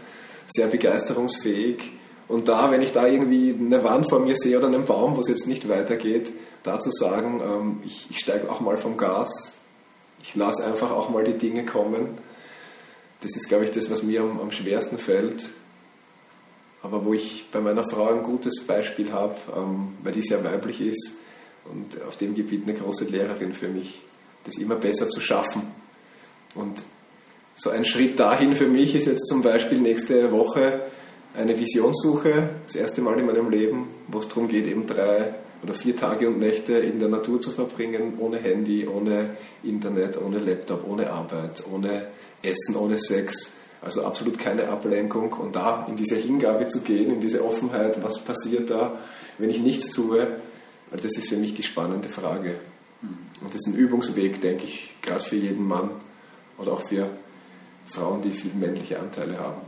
sehr 0.47 0.69
begeisterungsfähig. 0.69 1.93
Und 2.29 2.49
da, 2.49 2.71
wenn 2.71 2.83
ich 2.83 2.93
da 2.93 3.07
irgendwie 3.07 3.55
eine 3.59 3.85
Wand 3.85 4.09
vor 4.09 4.21
mir 4.21 4.37
sehe 4.37 4.59
oder 4.59 4.67
einen 4.67 4.85
Baum, 4.85 5.17
wo 5.17 5.21
es 5.21 5.29
jetzt 5.29 5.47
nicht 5.47 5.69
weitergeht, 5.69 6.33
da 6.62 6.81
zu 6.81 6.91
sagen, 6.91 7.41
ähm, 7.45 7.81
ich, 7.85 8.09
ich 8.11 8.19
steige 8.19 8.50
auch 8.50 8.61
mal 8.61 8.76
vom 8.76 8.97
Gas, 8.97 9.59
ich 10.23 10.35
lasse 10.35 10.65
einfach 10.65 10.91
auch 10.91 11.09
mal 11.09 11.23
die 11.23 11.38
Dinge 11.38 11.65
kommen. 11.65 12.19
Das 13.21 13.37
ist, 13.37 13.49
glaube 13.49 13.65
ich, 13.65 13.71
das, 13.71 13.91
was 13.91 14.03
mir 14.03 14.23
am, 14.23 14.41
am 14.41 14.50
schwersten 14.50 14.99
fällt. 14.99 15.49
Aber 16.83 17.05
wo 17.05 17.15
ich 17.15 17.47
bei 17.50 17.61
meiner 17.61 17.88
Frau 17.88 18.09
ein 18.09 18.23
gutes 18.23 18.65
Beispiel 18.67 19.12
habe, 19.12 19.37
ähm, 19.57 19.95
weil 20.03 20.12
die 20.12 20.23
sehr 20.23 20.43
weiblich 20.45 20.81
ist 20.81 21.15
und 21.65 22.03
auf 22.03 22.17
dem 22.17 22.35
Gebiet 22.35 22.65
eine 22.65 22.75
große 22.75 23.05
Lehrerin 23.05 23.53
für 23.53 23.69
mich, 23.69 24.00
das 24.45 24.57
immer 24.57 24.76
besser 24.76 25.09
zu 25.09 25.21
schaffen. 25.21 25.73
Und 26.55 26.83
so 27.57 27.71
ein 27.71 27.85
Schritt 27.85 28.21
dahin 28.21 28.55
für 28.55 28.67
mich 28.67 28.95
ist 28.95 29.07
jetzt 29.07 29.27
zum 29.27 29.43
Beispiel 29.43 29.81
nächste 29.81 30.31
Woche 30.31 30.83
eine 31.35 31.59
Visionssuche, 31.59 32.51
das 32.65 32.77
erste 32.77 33.01
Mal 33.01 33.19
in 33.19 33.27
meinem 33.27 33.51
Leben, 33.51 33.89
wo 34.09 34.19
es 34.19 34.29
darum 34.29 34.47
geht, 34.47 34.67
eben 34.67 34.87
drei 34.87 35.35
oder 35.63 35.75
vier 35.75 35.97
Tage 35.97 36.29
und 36.29 36.39
Nächte 36.39 36.75
in 36.75 36.99
der 36.99 37.09
Natur 37.09 37.41
zu 37.41 37.51
verbringen, 37.51 38.15
ohne 38.19 38.39
Handy, 38.39 38.87
ohne 38.87 39.37
Internet, 39.63 40.21
ohne 40.21 40.39
Laptop, 40.39 40.87
ohne 40.89 41.11
Arbeit, 41.11 41.63
ohne 41.73 42.09
Essen, 42.43 42.77
ohne 42.77 42.99
Sex. 42.99 43.53
Also 43.81 44.05
absolut 44.05 44.39
keine 44.39 44.69
Ablenkung 44.69 45.33
und 45.33 45.57
da 45.57 45.87
in 45.89 45.97
diese 45.97 46.17
Hingabe 46.17 46.69
zu 46.69 46.81
gehen, 46.81 47.11
in 47.11 47.21
diese 47.21 47.45
Offenheit, 47.45 48.03
was 48.03 48.21
passiert 48.21 48.71
da, 48.71 48.99
wenn 49.39 49.51
ich 49.51 49.61
nichts 49.61 49.91
tue, 49.95 50.27
das 50.91 51.17
ist 51.17 51.29
für 51.29 51.37
mich 51.37 51.55
die 51.55 51.63
spannende 51.63 52.09
Frage. 52.09 52.59
Und 53.03 53.49
das 53.55 53.57
ist 53.57 53.67
ein 53.67 53.75
Übungsweg, 53.75 54.41
denke 54.41 54.65
ich, 54.65 54.95
gerade 55.03 55.21
für 55.21 55.37
jeden 55.37 55.67
Mann 55.67 55.91
oder 56.59 56.73
auch 56.73 56.89
für 56.89 57.11
Frauen, 57.90 58.23
die 58.23 58.31
viel 58.31 58.55
männliche 58.55 58.99
Anteile 58.99 59.38
haben. 59.38 59.61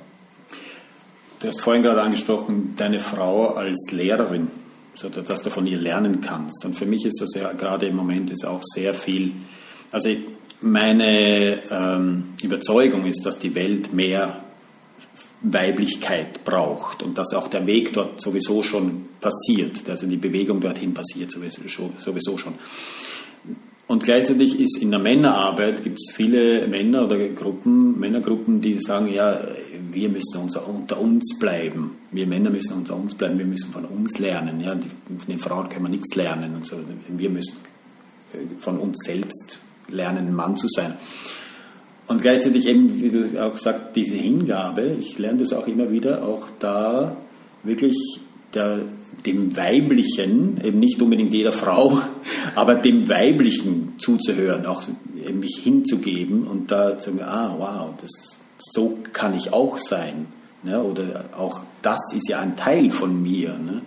Du 1.40 1.46
hast 1.46 1.60
vorhin 1.60 1.82
gerade 1.82 2.02
angesprochen, 2.02 2.74
deine 2.76 3.00
Frau 3.00 3.54
als 3.54 3.90
Lehrerin 3.90 4.48
dass 5.02 5.42
du 5.42 5.50
von 5.50 5.66
ihr 5.66 5.78
lernen 5.78 6.20
kannst. 6.20 6.64
Und 6.64 6.76
für 6.76 6.86
mich 6.86 7.04
ist 7.04 7.20
das 7.20 7.34
ja 7.34 7.52
gerade 7.52 7.86
im 7.86 7.96
Moment 7.96 8.30
ist 8.30 8.44
auch 8.44 8.62
sehr 8.62 8.94
viel. 8.94 9.32
Also 9.92 10.10
meine 10.60 11.62
ähm, 11.70 12.34
Überzeugung 12.42 13.06
ist, 13.06 13.24
dass 13.24 13.38
die 13.38 13.54
Welt 13.54 13.92
mehr 13.92 14.42
Weiblichkeit 15.40 16.42
braucht 16.44 17.02
und 17.02 17.16
dass 17.16 17.32
auch 17.32 17.46
der 17.46 17.66
Weg 17.66 17.92
dort 17.92 18.20
sowieso 18.20 18.64
schon 18.64 19.06
passiert, 19.20 19.88
also 19.88 20.06
die 20.06 20.16
Bewegung 20.16 20.60
dorthin 20.60 20.94
passiert 20.94 21.30
sowieso 21.30 22.38
schon. 22.38 22.54
Und 23.88 24.02
gleichzeitig 24.02 24.60
ist 24.60 24.76
in 24.82 24.90
der 24.90 25.00
Männerarbeit 25.00 25.82
gibt 25.82 25.98
es 25.98 26.14
viele 26.14 26.68
Männer 26.68 27.06
oder 27.06 27.18
Gruppen, 27.30 27.98
Männergruppen, 27.98 28.60
die 28.60 28.78
sagen, 28.80 29.08
ja, 29.10 29.40
wir 29.90 30.10
müssen 30.10 30.42
unser, 30.42 30.68
unter 30.68 31.00
uns 31.00 31.38
bleiben. 31.40 31.96
Wir 32.12 32.26
Männer 32.26 32.50
müssen 32.50 32.74
unter 32.74 32.94
uns 32.94 33.14
bleiben, 33.14 33.38
wir 33.38 33.46
müssen 33.46 33.72
von 33.72 33.86
uns 33.86 34.18
lernen. 34.18 34.60
Ja, 34.60 34.74
die, 34.74 34.88
von 34.88 35.26
den 35.26 35.38
Frauen 35.38 35.70
können 35.70 35.86
wir 35.86 35.88
nichts 35.88 36.14
lernen. 36.14 36.54
Und 36.54 36.66
so. 36.66 36.76
Wir 37.08 37.30
müssen 37.30 37.56
äh, 38.34 38.36
von 38.58 38.78
uns 38.78 38.98
selbst 39.06 39.58
lernen, 39.88 40.34
Mann 40.34 40.54
zu 40.54 40.68
sein. 40.68 40.92
Und 42.08 42.20
gleichzeitig 42.20 42.66
eben, 42.66 43.00
wie 43.00 43.08
du 43.08 43.42
auch 43.42 43.56
sagst, 43.56 43.96
diese 43.96 44.16
Hingabe, 44.16 44.96
ich 45.00 45.18
lerne 45.18 45.38
das 45.38 45.54
auch 45.54 45.66
immer 45.66 45.90
wieder, 45.90 46.28
auch 46.28 46.48
da 46.58 47.16
wirklich 47.62 48.20
der, 48.52 48.80
dem 49.24 49.56
Weiblichen, 49.56 50.60
eben 50.62 50.78
nicht 50.78 51.00
unbedingt 51.00 51.32
jeder 51.32 51.52
Frau, 51.52 52.02
aber 52.54 52.74
dem 52.76 53.08
Weiblichen 53.08 53.94
zuzuhören, 53.98 54.66
auch 54.66 54.82
mich 55.32 55.60
hinzugeben 55.62 56.46
und 56.46 56.70
da 56.70 56.98
zu 56.98 57.10
sagen, 57.10 57.22
ah, 57.22 57.54
wow, 57.58 57.94
das, 58.00 58.38
so 58.58 58.98
kann 59.12 59.36
ich 59.36 59.52
auch 59.52 59.78
sein. 59.78 60.26
Ne? 60.62 60.82
Oder 60.82 61.26
auch 61.36 61.60
das 61.82 62.12
ist 62.14 62.28
ja 62.28 62.40
ein 62.40 62.56
Teil 62.56 62.90
von 62.90 63.22
mir. 63.22 63.58
Ne? 63.58 63.82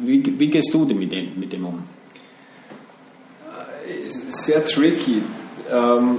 Wie, 0.00 0.38
wie 0.38 0.48
gehst 0.48 0.72
du 0.72 0.84
denn 0.84 0.98
mit 0.98 1.12
dem, 1.12 1.38
mit 1.38 1.52
dem 1.52 1.66
um? 1.66 1.82
Sehr 4.28 4.64
tricky. 4.64 5.22
Ähm, 5.70 6.18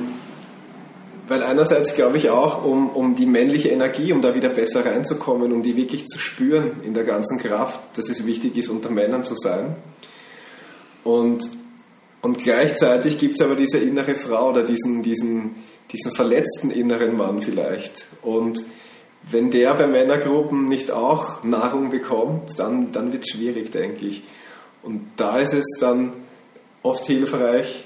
weil 1.27 1.41
einerseits 1.41 1.95
glaube 1.95 2.17
ich 2.17 2.29
auch, 2.29 2.63
um, 2.63 2.89
um 2.89 3.15
die 3.15 3.25
männliche 3.25 3.69
Energie, 3.69 4.13
um 4.13 4.21
da 4.21 4.35
wieder 4.35 4.49
besser 4.49 4.85
reinzukommen, 4.85 5.51
um 5.51 5.63
die 5.63 5.75
wirklich 5.75 6.05
zu 6.05 6.19
spüren 6.19 6.83
in 6.83 6.93
der 6.93 7.03
ganzen 7.03 7.39
Kraft, 7.39 7.79
dass 7.97 8.09
es 8.09 8.25
wichtig 8.27 8.55
ist, 8.57 8.69
unter 8.69 8.91
Männern 8.91 9.23
zu 9.23 9.35
sein. 9.35 9.75
Und, 11.05 11.47
und 12.21 12.39
gleichzeitig 12.39 13.19
gibt 13.19 13.35
es 13.35 13.45
aber 13.45 13.55
diese 13.55 13.77
innere 13.77 14.17
Frau 14.17 14.49
oder 14.49 14.63
diesen, 14.63 15.03
diesen, 15.03 15.63
diesen 15.91 16.13
verletzten 16.15 16.71
inneren 16.71 17.15
Mann 17.15 17.41
vielleicht. 17.41 18.07
Und 18.23 18.61
wenn 19.29 19.51
der 19.51 19.75
bei 19.75 19.87
Männergruppen 19.87 20.67
nicht 20.67 20.91
auch 20.91 21.43
Nahrung 21.43 21.91
bekommt, 21.91 22.57
dann, 22.57 22.91
dann 22.91 23.13
wird 23.13 23.23
es 23.23 23.29
schwierig, 23.29 23.71
denke 23.71 24.05
ich. 24.07 24.23
Und 24.81 25.11
da 25.15 25.37
ist 25.39 25.53
es 25.53 25.77
dann 25.79 26.13
oft 26.81 27.05
hilfreich, 27.05 27.85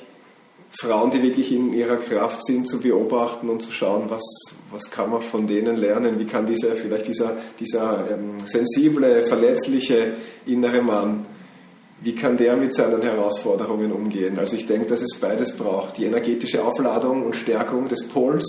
Frauen, 0.71 1.11
die 1.11 1.21
wirklich 1.21 1.51
in 1.51 1.73
ihrer 1.73 1.97
Kraft 1.97 2.45
sind, 2.45 2.69
zu 2.69 2.79
beobachten 2.79 3.49
und 3.49 3.61
zu 3.61 3.71
schauen, 3.71 4.09
was, 4.09 4.23
was 4.71 4.89
kann 4.91 5.09
man 5.09 5.21
von 5.21 5.45
denen 5.45 5.75
lernen, 5.75 6.19
wie 6.19 6.25
kann 6.25 6.45
dieser, 6.45 6.75
vielleicht 6.75 7.07
dieser, 7.07 7.35
dieser 7.59 8.11
ähm, 8.11 8.35
sensible, 8.45 9.27
verletzliche 9.27 10.13
innere 10.45 10.81
Mann, 10.81 11.25
wie 12.01 12.15
kann 12.15 12.37
der 12.37 12.55
mit 12.55 12.73
seinen 12.73 13.01
Herausforderungen 13.01 13.91
umgehen? 13.91 14.39
Also 14.39 14.55
ich 14.55 14.65
denke, 14.65 14.87
dass 14.87 15.01
es 15.01 15.19
beides 15.19 15.51
braucht, 15.51 15.97
die 15.97 16.05
energetische 16.05 16.63
Aufladung 16.63 17.25
und 17.25 17.35
Stärkung 17.35 17.87
des 17.87 18.07
Pols 18.07 18.45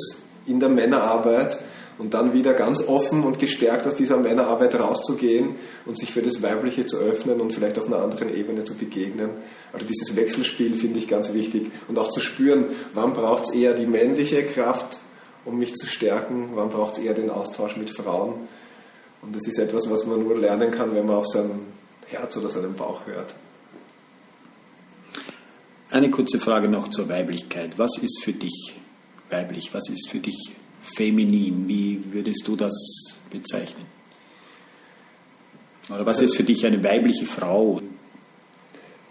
in 0.47 0.61
der 0.61 0.69
Männerarbeit 0.69 1.59
und 1.99 2.15
dann 2.15 2.33
wieder 2.33 2.55
ganz 2.55 2.87
offen 2.87 3.25
und 3.25 3.39
gestärkt 3.39 3.87
aus 3.87 3.95
dieser 3.95 4.17
Männerarbeit 4.17 4.79
rauszugehen 4.79 5.57
und 5.85 5.99
sich 5.99 6.13
für 6.13 6.23
das 6.23 6.43
Weibliche 6.43 6.87
zu 6.87 6.97
öffnen 6.99 7.41
und 7.41 7.53
vielleicht 7.53 7.79
auf 7.79 7.87
einer 7.87 7.99
anderen 7.99 8.35
Ebene 8.35 8.65
zu 8.65 8.75
begegnen. 8.75 9.31
Also 9.73 9.87
dieses 9.87 10.17
Wechselspiel 10.17 10.75
finde 10.75 10.99
ich 10.99 11.09
ganz 11.09 11.35
wichtig 11.35 11.71
und 11.89 11.99
auch 11.99 12.11
zu 12.11 12.21
spüren, 12.21 12.67
wann 12.95 13.13
braucht 13.13 13.45
es 13.49 13.55
eher 13.55 13.75
die 13.75 13.87
männliche 13.87 14.45
Kraft, 14.45 14.99
um 15.45 15.59
mich 15.59 15.75
zu 15.75 15.87
stärken, 15.87 16.51
wann 16.55 16.71
braucht 16.71 16.99
es 16.99 17.05
eher 17.05 17.15
den 17.15 17.31
Austausch 17.31 17.77
mit 17.77 17.91
Frauen. 17.95 18.49
Und 19.23 19.37
das 19.37 19.47
ist 19.47 19.59
etwas, 19.59 19.91
was 19.91 20.07
man 20.07 20.23
nur 20.23 20.39
lernen 20.39 20.71
kann, 20.71 20.95
wenn 20.95 21.07
man 21.07 21.17
auf 21.17 21.27
sein 21.27 21.51
Herz 22.11 22.37
oder 22.37 22.51
seinen 22.51 22.75
Bauch 22.75 23.07
hört. 23.07 23.35
Eine 25.91 26.11
kurze 26.11 26.39
Frage 26.39 26.69
noch 26.69 26.89
zur 26.89 27.09
Weiblichkeit. 27.09 27.79
Was 27.79 27.99
ist 27.99 28.23
für 28.23 28.33
dich 28.33 28.75
weiblich? 29.29 29.75
Was 29.75 29.89
ist 29.89 30.09
für 30.09 30.19
dich 30.19 30.53
feminin? 30.97 31.67
Wie 31.67 32.01
würdest 32.13 32.47
du 32.47 32.57
das 32.57 32.75
bezeichnen? 33.31 33.87
Oder 35.93 36.07
was 36.07 36.21
ist 36.21 36.37
für 36.37 36.45
dich 36.45 36.65
eine 36.65 36.83
weibliche 36.85 37.27
Frau? 37.27 37.81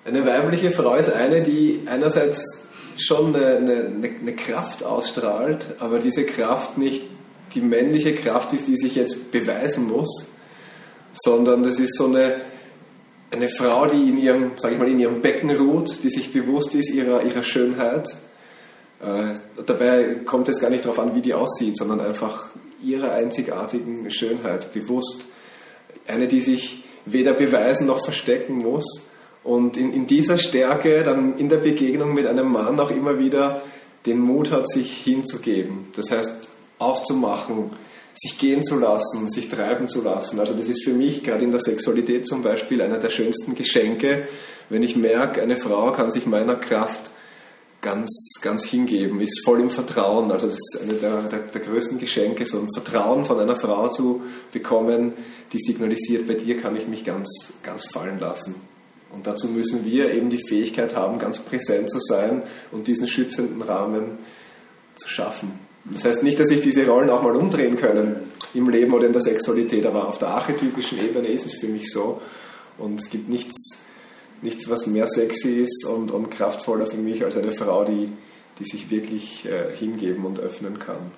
Eine 0.06 0.26
weibliche 0.26 0.72
Frau 0.72 0.96
ist 0.96 1.12
eine, 1.12 1.42
die 1.42 1.82
einerseits 1.86 2.68
schon 2.98 3.36
eine, 3.36 3.58
eine, 3.58 4.12
eine, 4.22 4.36
Kraft 4.36 4.84
ausstrahlt, 4.84 5.76
aber 5.80 6.00
diese 6.00 6.26
Kraft 6.26 6.78
nicht 6.78 7.04
die 7.54 7.62
männliche 7.62 8.14
Kraft 8.16 8.54
ist, 8.54 8.68
die 8.68 8.78
sich 8.78 8.96
jetzt 8.96 9.32
beweisen 9.32 9.88
muss, 9.88 10.28
sondern 11.14 11.64
das 11.64 11.80
ist 11.80 11.98
so 11.98 12.06
eine, 12.06 12.42
eine 13.32 13.50
Frau, 13.50 13.86
die 13.86 14.10
in 14.10 14.18
ihrem, 14.18 14.52
sag 14.58 14.72
ich 14.72 14.78
mal, 14.80 14.88
in 14.88 15.00
ihrem 15.00 15.22
Becken 15.22 15.52
ruht, 15.52 16.04
die 16.04 16.10
sich 16.10 16.34
bewusst 16.34 16.76
ist 16.76 16.92
ihrer, 16.92 17.24
ihrer 17.24 17.44
Schönheit 17.44 18.10
äh, 19.00 19.34
dabei 19.66 20.16
kommt 20.26 20.50
es 20.50 20.60
gar 20.60 20.70
nicht 20.70 20.86
darauf 20.86 21.00
an, 21.00 21.16
wie 21.16 21.22
die 21.22 21.34
aussieht, 21.34 21.78
sondern 21.78 22.02
einfach 22.02 22.48
ihrer 22.84 23.14
einzigartigen 23.14 24.10
Schönheit 24.12 24.74
bewusst. 24.74 25.28
Eine, 26.08 26.28
die 26.28 26.42
sich 26.42 26.84
weder 27.06 27.34
beweisen 27.34 27.88
noch 27.88 28.04
verstecken 28.04 28.58
muss 28.58 29.08
und 29.44 29.78
in, 29.78 29.94
in 29.94 30.06
dieser 30.06 30.38
Stärke 30.38 31.04
dann 31.04 31.38
in 31.38 31.50
der 31.50 31.58
Begegnung 31.58 32.14
mit 32.14 32.28
einem 32.28 32.52
Mann 32.52 32.80
auch 32.80 32.92
immer 32.92 33.20
wieder 33.20 33.62
den 34.06 34.20
Mut 34.20 34.52
hat, 34.52 34.68
sich 34.68 34.98
hinzugeben. 34.98 35.88
Das 35.96 36.12
heißt, 36.12 36.50
aufzumachen, 36.78 37.72
sich 38.22 38.38
gehen 38.38 38.64
zu 38.64 38.78
lassen, 38.78 39.30
sich 39.30 39.48
treiben 39.48 39.88
zu 39.88 40.02
lassen. 40.02 40.40
Also 40.40 40.54
das 40.54 40.68
ist 40.68 40.84
für 40.84 40.94
mich 40.94 41.24
gerade 41.24 41.44
in 41.44 41.52
der 41.52 41.62
Sexualität 41.62 42.28
zum 42.28 42.44
Beispiel 42.44 42.82
einer 42.82 42.98
der 42.98 43.10
schönsten 43.10 43.56
Geschenke, 43.56 44.28
wenn 44.70 44.84
ich 44.84 44.96
merke, 44.96 45.42
eine 45.42 45.58
Frau 45.58 45.92
kann 45.92 46.12
sich 46.12 46.26
meiner 46.26 46.56
Kraft 46.56 47.12
ganz, 47.82 48.10
ganz 48.42 48.66
hingeben, 48.66 49.22
ist 49.22 49.44
voll 49.46 49.62
im 49.62 49.70
Vertrauen. 49.70 50.32
Also 50.32 50.48
das 50.48 50.56
ist 50.56 50.82
eine 50.82 50.94
der, 50.94 51.22
der, 51.24 51.40
der, 51.40 51.62
größten 51.62 51.98
Geschenke, 51.98 52.46
so 52.46 52.60
ein 52.60 52.68
Vertrauen 52.74 53.26
von 53.26 53.40
einer 53.40 53.56
Frau 53.56 53.88
zu 53.88 54.22
bekommen, 54.52 55.14
die 55.54 55.60
signalisiert, 55.60 56.28
bei 56.28 56.34
dir 56.34 56.58
kann 56.58 56.76
ich 56.76 56.88
mich 56.88 57.06
ganz, 57.06 57.54
ganz 57.64 57.86
fallen 57.92 58.20
lassen. 58.20 58.56
Und 59.12 59.26
dazu 59.26 59.48
müssen 59.48 59.86
wir 59.86 60.14
eben 60.14 60.30
die 60.30 60.44
Fähigkeit 60.48 60.96
haben, 60.96 61.18
ganz 61.18 61.40
präsent 61.40 61.90
zu 61.90 62.00
sein 62.00 62.44
und 62.72 62.88
diesen 62.88 63.08
schützenden 63.08 63.62
Rahmen 63.62 64.20
zu 64.96 65.08
schaffen. 65.08 65.69
Das 65.86 66.06
heißt 66.06 66.24
nicht, 66.24 66.40
dass 66.40 66.50
sich 66.50 66.62
diese 66.62 66.86
Rollen 66.86 67.10
auch 67.10 67.24
mal 67.24 67.36
umdrehen 67.36 67.76
können 67.76 68.16
im 68.54 68.70
Leben 68.70 68.94
oder 68.94 69.08
in 69.08 69.14
der 69.14 69.22
Sexualität, 69.22 69.86
aber 69.86 70.08
auf 70.08 70.18
der 70.18 70.30
archetypischen 70.30 71.00
Ebene 71.00 71.28
ist 71.28 71.46
es 71.46 71.56
für 71.56 71.68
mich 71.68 71.92
so. 71.92 72.22
Und 72.78 73.00
es 73.00 73.10
gibt 73.10 73.30
nichts, 73.30 73.84
nichts 74.42 74.70
was 74.70 74.88
mehr 74.88 75.08
sexy 75.08 75.64
ist 75.64 75.86
und, 75.86 76.12
und 76.12 76.30
kraftvoller 76.30 76.86
für 76.86 76.98
mich 76.98 77.24
als 77.24 77.38
eine 77.38 77.54
Frau, 77.54 77.84
die, 77.84 78.10
die 78.60 78.66
sich 78.66 78.90
wirklich 78.90 79.46
äh, 79.46 79.76
hingeben 79.76 80.26
und 80.26 80.40
öffnen 80.40 80.80
kann. 80.80 81.12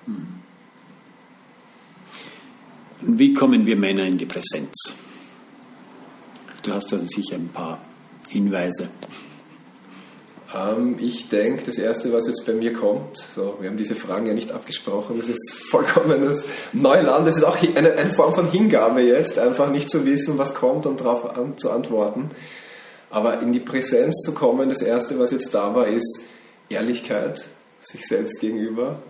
Wie 3.00 3.34
kommen 3.34 3.66
wir 3.66 3.76
Männer 3.76 4.04
in 4.04 4.16
die 4.16 4.26
Präsenz? 4.26 4.72
Du 6.62 6.72
hast 6.72 6.92
also 6.92 7.06
sicher 7.06 7.34
ein 7.34 7.48
paar 7.48 7.80
Hinweise. 8.28 8.90
Ähm, 10.54 10.96
ich 11.00 11.28
denke, 11.28 11.64
das 11.64 11.78
Erste, 11.78 12.12
was 12.12 12.26
jetzt 12.26 12.44
bei 12.46 12.52
mir 12.52 12.72
kommt, 12.72 13.16
so, 13.16 13.56
wir 13.60 13.70
haben 13.70 13.76
diese 13.76 13.94
Fragen 13.94 14.26
ja 14.26 14.34
nicht 14.34 14.52
abgesprochen, 14.52 15.16
das 15.18 15.28
ist 15.28 15.54
vollkommenes 15.70 16.44
Neuland, 16.72 17.26
das 17.26 17.36
ist 17.36 17.44
auch 17.44 17.56
eine, 17.60 17.92
eine 17.92 18.14
Form 18.14 18.34
von 18.34 18.50
Hingabe 18.50 19.00
jetzt, 19.02 19.38
einfach 19.38 19.70
nicht 19.70 19.90
zu 19.90 20.04
wissen, 20.04 20.38
was 20.38 20.54
kommt 20.54 20.86
und 20.86 21.00
darauf 21.00 21.36
an, 21.36 21.56
zu 21.56 21.70
antworten. 21.70 22.30
Aber 23.10 23.40
in 23.40 23.52
die 23.52 23.60
Präsenz 23.60 24.20
zu 24.24 24.32
kommen, 24.32 24.68
das 24.68 24.82
Erste, 24.82 25.18
was 25.18 25.30
jetzt 25.32 25.54
da 25.54 25.74
war, 25.74 25.86
ist 25.86 26.20
Ehrlichkeit 26.68 27.44
sich 27.80 28.06
selbst 28.06 28.40
gegenüber, 28.40 29.02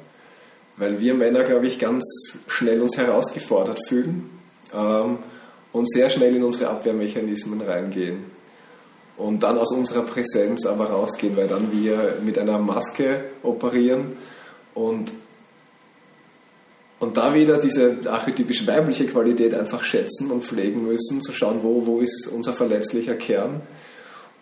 weil 0.77 1.01
wir 1.01 1.15
Männer, 1.15 1.45
glaube 1.45 1.67
ich, 1.67 1.79
ganz 1.79 2.05
schnell 2.49 2.81
uns 2.81 2.97
herausgefordert 2.97 3.81
fühlen 3.89 4.31
ähm, 4.75 5.19
und 5.73 5.91
sehr 5.91 6.11
schnell 6.11 6.35
in 6.35 6.43
unsere 6.43 6.71
Abwehrmechanismen 6.71 7.61
reingehen 7.61 8.42
und 9.17 9.43
dann 9.43 9.59
aus 9.59 9.73
unserer 9.73 10.03
Präsenz 10.03 10.67
aber 10.67 10.87
rausgehen, 10.87 11.37
weil 11.37 11.49
dann 11.49 11.71
wir 11.73 12.17
mit 12.25 12.39
einer 12.39 12.59
Maske 12.59 13.25
operieren. 13.43 14.17
Und, 14.75 15.13
und 16.99 17.17
da 17.17 17.35
wieder 17.35 17.59
diese 17.59 17.99
archetypisch 18.07 18.67
weibliche 18.67 19.07
Qualität 19.07 19.55
einfach 19.55 19.83
schätzen 19.85 20.31
und 20.31 20.45
pflegen 20.45 20.87
müssen, 20.87 21.21
zu 21.23 21.33
schauen, 21.33 21.63
wo, 21.63 21.87
wo 21.87 22.01
ist 22.01 22.29
unser 22.29 22.53
verletzlicher 22.53 23.15
Kern, 23.15 23.61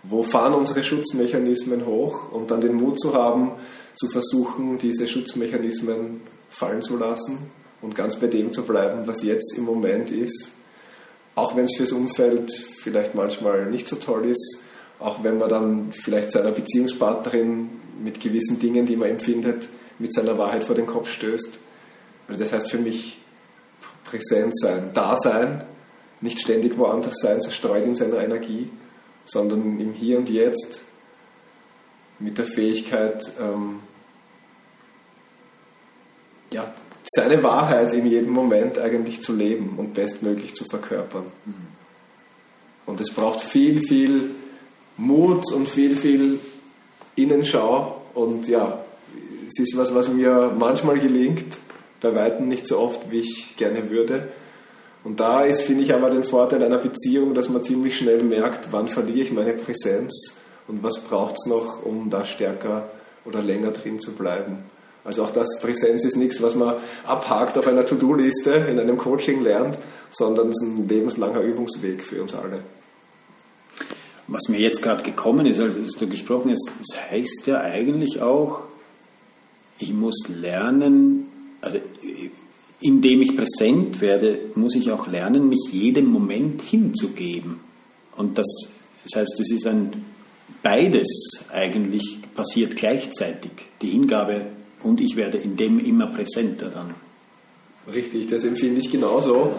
wo 0.03 0.23
fahren 0.23 0.55
unsere 0.55 0.85
Schutzmechanismen 0.85 1.85
hoch 1.85 2.33
und 2.33 2.51
dann 2.51 2.61
den 2.61 2.75
Mut 2.75 3.01
zu 3.01 3.15
haben, 3.15 3.53
zu 3.95 4.09
versuchen, 4.09 4.79
diese 4.79 5.09
Schutzmechanismen 5.09 6.23
fallen 6.49 6.81
zu 6.81 6.97
lassen 6.97 7.39
und 7.83 7.95
ganz 7.97 8.17
bei 8.17 8.29
dem 8.29 8.53
zu 8.53 8.63
bleiben, 8.63 9.07
was 9.07 9.23
jetzt 9.23 9.59
im 9.59 9.65
Moment 9.65 10.11
ist 10.11 10.53
auch 11.35 11.57
wenn 11.57 11.65
es 11.65 11.77
fürs 11.77 11.93
Umfeld 11.93 12.53
vielleicht 12.83 13.15
manchmal 13.15 13.67
nicht 13.67 13.89
so 13.89 13.97
toll 13.97 14.27
ist, 14.27 14.63
auch 14.99 15.23
wenn 15.23 15.39
man 15.39 15.49
dann 15.49 15.93
vielleicht 15.93 16.31
seiner 16.31 16.51
Beziehungspartnerin 16.51 17.71
mit 18.03 18.21
gewissen 18.21 18.59
Dingen, 18.59 18.87
die 18.87 18.97
man 18.97 19.11
empfindet, 19.11 19.69
mit 19.99 20.13
seiner 20.13 20.39
Wahrheit 20.39 20.65
vor 20.65 20.75
den 20.75 20.87
Kopf 20.87 21.11
stößt. 21.11 21.61
Also 22.29 22.41
das 22.41 22.53
heißt 22.53 22.71
für 22.71 22.79
mich 22.79 23.19
präsent 24.05 24.57
sein, 24.59 24.91
da 24.95 25.17
sein, 25.17 25.65
nicht 26.21 26.41
ständig 26.41 26.77
woanders 26.77 27.15
sein, 27.21 27.41
zerstreut 27.41 27.85
in 27.85 27.95
seiner 27.95 28.19
Energie, 28.19 28.71
sondern 29.25 29.81
im 29.81 29.93
Hier 29.93 30.19
und 30.19 30.29
Jetzt 30.29 30.83
mit 32.19 32.37
der 32.37 32.47
Fähigkeit, 32.47 33.23
ähm, 33.41 33.81
ja, 36.53 36.75
seine 37.05 37.43
Wahrheit 37.43 37.93
in 37.93 38.07
jedem 38.07 38.33
Moment 38.33 38.79
eigentlich 38.79 39.23
zu 39.23 39.35
leben 39.35 39.75
und 39.77 39.95
bestmöglich 39.95 40.55
zu 40.55 40.65
verkörpern. 40.65 41.25
Und 42.87 43.01
es 43.01 43.11
braucht 43.11 43.41
viel, 43.41 43.87
viel 43.87 44.31
Mut 44.97 45.53
und 45.53 45.69
viel, 45.69 45.97
viel 45.97 46.39
Innenschau. 47.17 48.03
Und 48.15 48.49
ja, 48.49 48.81
es 49.47 49.59
ist 49.59 49.77
was, 49.77 49.95
was 49.95 50.09
mir 50.09 50.53
manchmal 50.57 50.99
gelingt, 50.99 51.59
bei 52.01 52.15
weitem 52.15 52.49
nicht 52.49 52.67
so 52.67 52.79
oft, 52.79 53.11
wie 53.11 53.21
ich 53.21 53.57
gerne 53.57 53.91
würde. 53.91 54.29
Und 55.03 55.21
da 55.21 55.43
ist, 55.43 55.63
finde 55.63 55.85
ich, 55.85 55.95
aber 55.95 56.11
den 56.11 56.25
Vorteil 56.25 56.63
einer 56.63 56.79
Beziehung, 56.79 57.35
dass 57.35 57.49
man 57.49 57.65
ziemlich 57.65 57.97
schnell 57.97 58.23
merkt, 58.23 58.69
wann 58.71 58.89
verliere 58.89 59.21
ich 59.21 59.33
meine 59.33 59.55
Präsenz 59.55 60.37
und 60.69 60.83
was 60.83 60.99
braucht 60.99 61.37
es 61.39 61.47
noch, 61.47 61.85
um 61.85 62.11
da 62.11 62.25
stärker 62.25 62.91
oder 63.25 63.41
länger 63.41 63.71
drin 63.71 63.99
zu 63.99 64.13
bleiben. 64.13 64.59
Also 65.05 65.25
auch 65.25 65.31
das 65.31 65.49
Präsenz 65.61 66.05
ist 66.05 66.17
nichts, 66.17 66.43
was 66.43 66.55
man 66.55 66.77
abhakt 67.07 67.57
auf 67.57 67.67
einer 67.67 67.85
To-Do-Liste 67.85 68.51
in 68.71 68.79
einem 68.79 68.99
Coaching 68.99 69.43
lernt, 69.43 69.79
sondern 70.11 70.49
es 70.49 70.63
ist 70.63 70.69
ein 70.69 70.89
lebenslanger 70.89 71.41
Übungsweg 71.41 72.03
für 72.03 72.21
uns 72.23 72.35
alle. 72.35 72.63
Was 74.27 74.49
mir 74.49 74.61
jetzt 74.61 74.83
gerade 74.83 75.03
gekommen 75.03 75.47
ist, 75.47 75.59
als 75.59 75.93
du 75.99 76.07
gesprochen 76.07 76.51
hast, 76.51 76.71
das 76.79 77.11
heißt 77.11 77.47
ja 77.47 77.61
eigentlich 77.63 78.21
auch, 78.21 78.63
ich 79.79 79.93
muss 79.93 80.29
lernen, 80.29 81.27
also 81.61 81.79
indem 82.81 83.23
ich 83.23 83.37
präsent 83.37 84.01
werde, 84.01 84.39
muss 84.55 84.75
ich 84.75 84.91
auch 84.93 85.07
lernen, 85.07 85.49
mich 85.49 85.73
jedem 85.73 86.07
Moment 86.07 86.63
hinzugeben. 86.63 87.61
Und 88.17 88.39
das, 88.39 88.47
das 89.05 89.21
heißt, 89.21 89.41
es 89.41 89.51
ist 89.51 89.67
ein 89.67 90.05
beides 90.63 91.09
eigentlich 91.53 92.19
passiert 92.35 92.77
gleichzeitig. 92.77 93.51
Die 93.83 93.89
Hingabe 93.89 94.47
und 94.83 95.01
ich 95.01 95.17
werde 95.17 95.39
in 95.39 95.57
dem 95.57 95.79
immer 95.79 96.07
präsenter 96.07 96.69
dann. 96.69 96.95
Richtig, 97.93 98.29
das 98.29 98.45
empfinde 98.45 98.81
ich 98.81 98.91
genauso. 98.91 99.55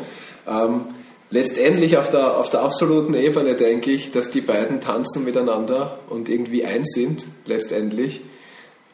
Ähm, 0.47 0.85
letztendlich 1.29 1.97
auf 1.97 2.09
der, 2.09 2.37
auf 2.37 2.49
der 2.49 2.61
absoluten 2.61 3.13
Ebene 3.13 3.55
denke 3.55 3.91
ich, 3.91 4.11
dass 4.11 4.29
die 4.29 4.41
beiden 4.41 4.79
tanzen 4.79 5.23
miteinander 5.23 5.99
und 6.09 6.29
irgendwie 6.29 6.65
eins 6.65 6.91
sind, 6.93 7.25
letztendlich. 7.45 8.21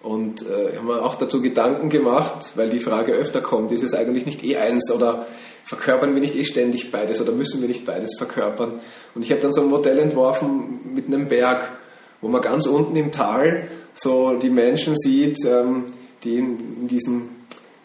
Und 0.02 0.44
äh, 0.44 0.70
ich 0.70 0.78
habe 0.78 0.88
mir 0.88 1.02
auch 1.04 1.16
dazu 1.16 1.42
Gedanken 1.42 1.90
gemacht, 1.90 2.52
weil 2.56 2.70
die 2.70 2.80
Frage 2.80 3.14
öfter 3.14 3.42
kommt, 3.42 3.72
ist 3.72 3.84
es 3.84 3.94
eigentlich 3.94 4.26
nicht 4.26 4.44
eh 4.44 4.58
eins 4.58 4.92
oder 4.92 5.28
verkörpern 5.64 6.14
wir 6.14 6.22
nicht 6.22 6.36
eh 6.36 6.46
ständig 6.46 6.92
beides 6.92 7.20
oder 7.20 7.34
müssen 7.34 7.60
wir 7.60 7.68
nicht 7.68 7.86
beides 7.86 8.12
verkörpern? 8.18 8.80
Und 9.16 9.26
ich 9.26 9.32
habe 9.32 9.42
dann 9.42 9.52
so 9.52 9.62
ein 9.62 9.68
Modell 9.68 10.00
entworfen 10.00 10.80
mit 10.96 11.08
einem 11.08 11.28
Berg, 11.28 11.72
wo 12.22 12.30
man 12.30 12.42
ganz 12.42 12.66
unten 12.66 12.96
im 12.96 13.12
Tal 13.12 13.68
so 13.94 14.36
die 14.36 14.50
Menschen 14.50 14.96
sieht, 14.96 15.44
ähm, 15.46 15.86
die 16.24 16.38
in, 16.38 16.88
diesem, 16.88 17.30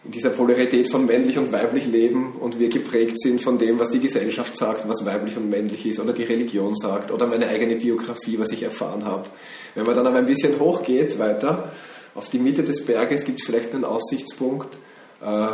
in 0.04 0.10
dieser 0.10 0.30
Polarität 0.30 0.90
von 0.90 1.06
männlich 1.06 1.38
und 1.38 1.52
weiblich 1.52 1.86
leben 1.86 2.32
und 2.40 2.58
wir 2.58 2.68
geprägt 2.68 3.20
sind 3.20 3.42
von 3.42 3.58
dem, 3.58 3.78
was 3.78 3.90
die 3.90 4.00
Gesellschaft 4.00 4.56
sagt, 4.56 4.88
was 4.88 5.04
weiblich 5.04 5.36
und 5.36 5.50
männlich 5.50 5.86
ist 5.86 6.00
oder 6.00 6.12
die 6.12 6.24
Religion 6.24 6.76
sagt 6.76 7.10
oder 7.10 7.26
meine 7.26 7.48
eigene 7.48 7.76
Biografie, 7.76 8.38
was 8.38 8.50
ich 8.52 8.62
erfahren 8.62 9.04
habe. 9.04 9.28
Wenn 9.74 9.84
man 9.84 9.94
dann 9.94 10.06
aber 10.06 10.18
ein 10.18 10.26
bisschen 10.26 10.58
hochgeht 10.58 11.18
weiter, 11.18 11.72
auf 12.14 12.28
die 12.28 12.38
Mitte 12.38 12.62
des 12.62 12.84
Berges 12.84 13.24
gibt 13.24 13.40
es 13.40 13.46
vielleicht 13.46 13.74
einen 13.74 13.84
Aussichtspunkt, 13.84 14.76
äh, 15.22 15.46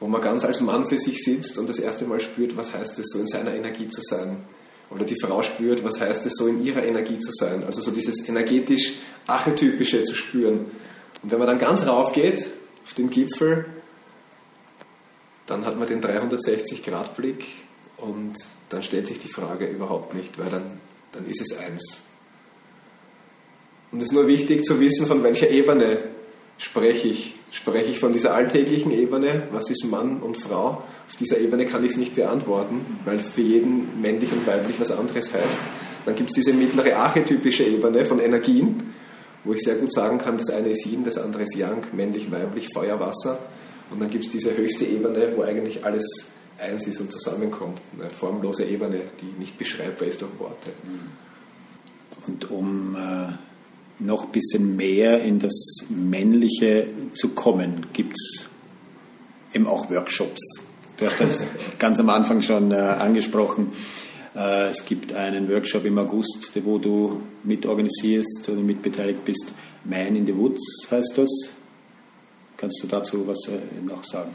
wo 0.00 0.08
man 0.08 0.20
ganz 0.20 0.44
als 0.44 0.60
Mann 0.60 0.88
für 0.88 0.98
sich 0.98 1.22
sitzt 1.22 1.58
und 1.58 1.68
das 1.68 1.78
erste 1.78 2.04
Mal 2.04 2.18
spürt, 2.18 2.56
was 2.56 2.74
heißt 2.74 2.98
es, 2.98 3.06
so 3.10 3.20
in 3.20 3.28
seiner 3.28 3.54
Energie 3.54 3.88
zu 3.88 4.00
sein. 4.02 4.38
Oder 4.90 5.04
die 5.04 5.16
Frau 5.22 5.42
spürt, 5.42 5.84
was 5.84 6.00
heißt 6.00 6.26
es, 6.26 6.34
so 6.34 6.48
in 6.48 6.64
ihrer 6.64 6.84
Energie 6.84 7.18
zu 7.20 7.30
sein. 7.32 7.62
Also 7.64 7.80
so 7.80 7.92
dieses 7.92 8.28
energetisch 8.28 8.94
Archetypische 9.26 10.02
zu 10.02 10.14
spüren. 10.14 10.66
Und 11.22 11.30
wenn 11.30 11.38
man 11.38 11.46
dann 11.46 11.58
ganz 11.58 11.86
rauf 11.86 12.12
geht, 12.12 12.48
auf 12.84 12.94
den 12.94 13.10
Gipfel, 13.10 13.66
dann 15.46 15.64
hat 15.66 15.78
man 15.78 15.86
den 15.86 16.02
360-Grad-Blick 16.02 17.44
und 17.98 18.34
dann 18.68 18.82
stellt 18.82 19.06
sich 19.06 19.18
die 19.20 19.28
Frage 19.28 19.66
überhaupt 19.66 20.14
nicht, 20.14 20.38
weil 20.38 20.50
dann, 20.50 20.80
dann 21.12 21.26
ist 21.26 21.40
es 21.40 21.56
eins. 21.58 22.02
Und 23.92 23.98
es 23.98 24.04
ist 24.04 24.12
nur 24.12 24.26
wichtig 24.26 24.64
zu 24.64 24.80
wissen, 24.80 25.06
von 25.06 25.22
welcher 25.22 25.50
Ebene 25.50 25.98
spreche 26.58 27.08
ich. 27.08 27.36
Spreche 27.50 27.90
ich 27.90 28.00
von 28.00 28.14
dieser 28.14 28.34
alltäglichen 28.34 28.92
Ebene, 28.92 29.48
was 29.52 29.68
ist 29.68 29.84
Mann 29.84 30.22
und 30.22 30.42
Frau? 30.42 30.82
Auf 31.06 31.16
dieser 31.20 31.38
Ebene 31.38 31.66
kann 31.66 31.84
ich 31.84 31.90
es 31.90 31.96
nicht 31.98 32.14
beantworten, 32.14 32.98
weil 33.04 33.18
für 33.18 33.42
jeden 33.42 34.00
männlich 34.00 34.32
und 34.32 34.46
weiblich 34.46 34.80
was 34.80 34.90
anderes 34.90 35.34
heißt. 35.34 35.58
Dann 36.06 36.14
gibt 36.14 36.30
es 36.30 36.36
diese 36.36 36.54
mittlere 36.54 36.96
archetypische 36.96 37.64
Ebene 37.64 38.06
von 38.06 38.20
Energien, 38.20 38.94
wo 39.44 39.52
ich 39.52 39.60
sehr 39.60 39.76
gut 39.76 39.92
sagen 39.92 40.18
kann, 40.18 40.38
das 40.38 40.50
eine 40.50 40.68
ist 40.68 40.86
Yin, 40.86 41.04
das 41.04 41.18
andere 41.18 41.42
ist 41.42 41.56
Yang, 41.56 41.84
männlich, 41.92 42.30
weiblich, 42.30 42.68
Feuer, 42.72 42.98
Wasser. 43.00 43.38
Und 43.90 44.00
dann 44.00 44.08
gibt 44.08 44.24
es 44.24 44.30
diese 44.30 44.56
höchste 44.56 44.84
Ebene, 44.84 45.32
wo 45.36 45.42
eigentlich 45.42 45.84
alles 45.84 46.04
eins 46.58 46.86
ist 46.86 47.00
und 47.00 47.12
zusammenkommt. 47.12 47.80
Eine 47.98 48.10
formlose 48.10 48.64
Ebene, 48.64 49.02
die 49.20 49.38
nicht 49.38 49.58
beschreibbar 49.58 50.08
ist 50.08 50.22
durch 50.22 50.38
Worte. 50.38 50.70
Und 52.26 52.50
um 52.50 52.96
äh, 52.96 53.32
noch 53.98 54.24
ein 54.24 54.32
bisschen 54.32 54.76
mehr 54.76 55.22
in 55.22 55.38
das 55.38 55.86
Männliche 55.90 56.88
zu 57.14 57.30
kommen, 57.30 57.86
gibt 57.92 58.14
es 58.14 58.46
eben 59.52 59.66
auch 59.66 59.90
Workshops. 59.90 60.40
Du 60.96 61.06
hast 61.06 61.20
das 61.20 61.44
ganz 61.78 61.98
am 62.00 62.10
Anfang 62.10 62.42
schon 62.42 62.70
äh, 62.70 62.76
angesprochen. 62.76 63.72
Äh, 64.34 64.68
es 64.68 64.84
gibt 64.84 65.12
einen 65.12 65.48
Workshop 65.50 65.84
im 65.84 65.98
August, 65.98 66.52
wo 66.64 66.78
du 66.78 67.20
mitorganisierst 67.44 68.48
oder 68.48 68.60
mitbeteiligt 68.60 69.24
bist. 69.24 69.52
Man 69.84 70.16
in 70.16 70.26
the 70.26 70.36
Woods 70.36 70.88
heißt 70.90 71.14
das. 71.16 71.30
Kannst 72.56 72.82
du 72.82 72.86
dazu 72.86 73.26
was 73.26 73.48
äh, 73.48 73.84
noch 73.84 74.04
sagen? 74.04 74.34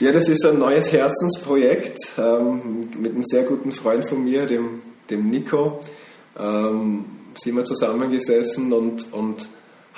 Ja, 0.00 0.12
das 0.12 0.28
ist 0.28 0.44
ein 0.44 0.58
neues 0.58 0.92
Herzensprojekt 0.92 1.98
ähm, 2.18 2.88
mit 2.98 3.12
einem 3.12 3.24
sehr 3.24 3.42
guten 3.44 3.72
Freund 3.72 4.08
von 4.08 4.22
mir, 4.24 4.46
dem, 4.46 4.80
dem 5.10 5.28
Nico. 5.30 5.80
ähm, 6.38 7.04
sind 7.34 7.56
wir 7.56 7.64
zusammengesessen 7.64 8.72
und, 8.72 9.12
und 9.12 9.48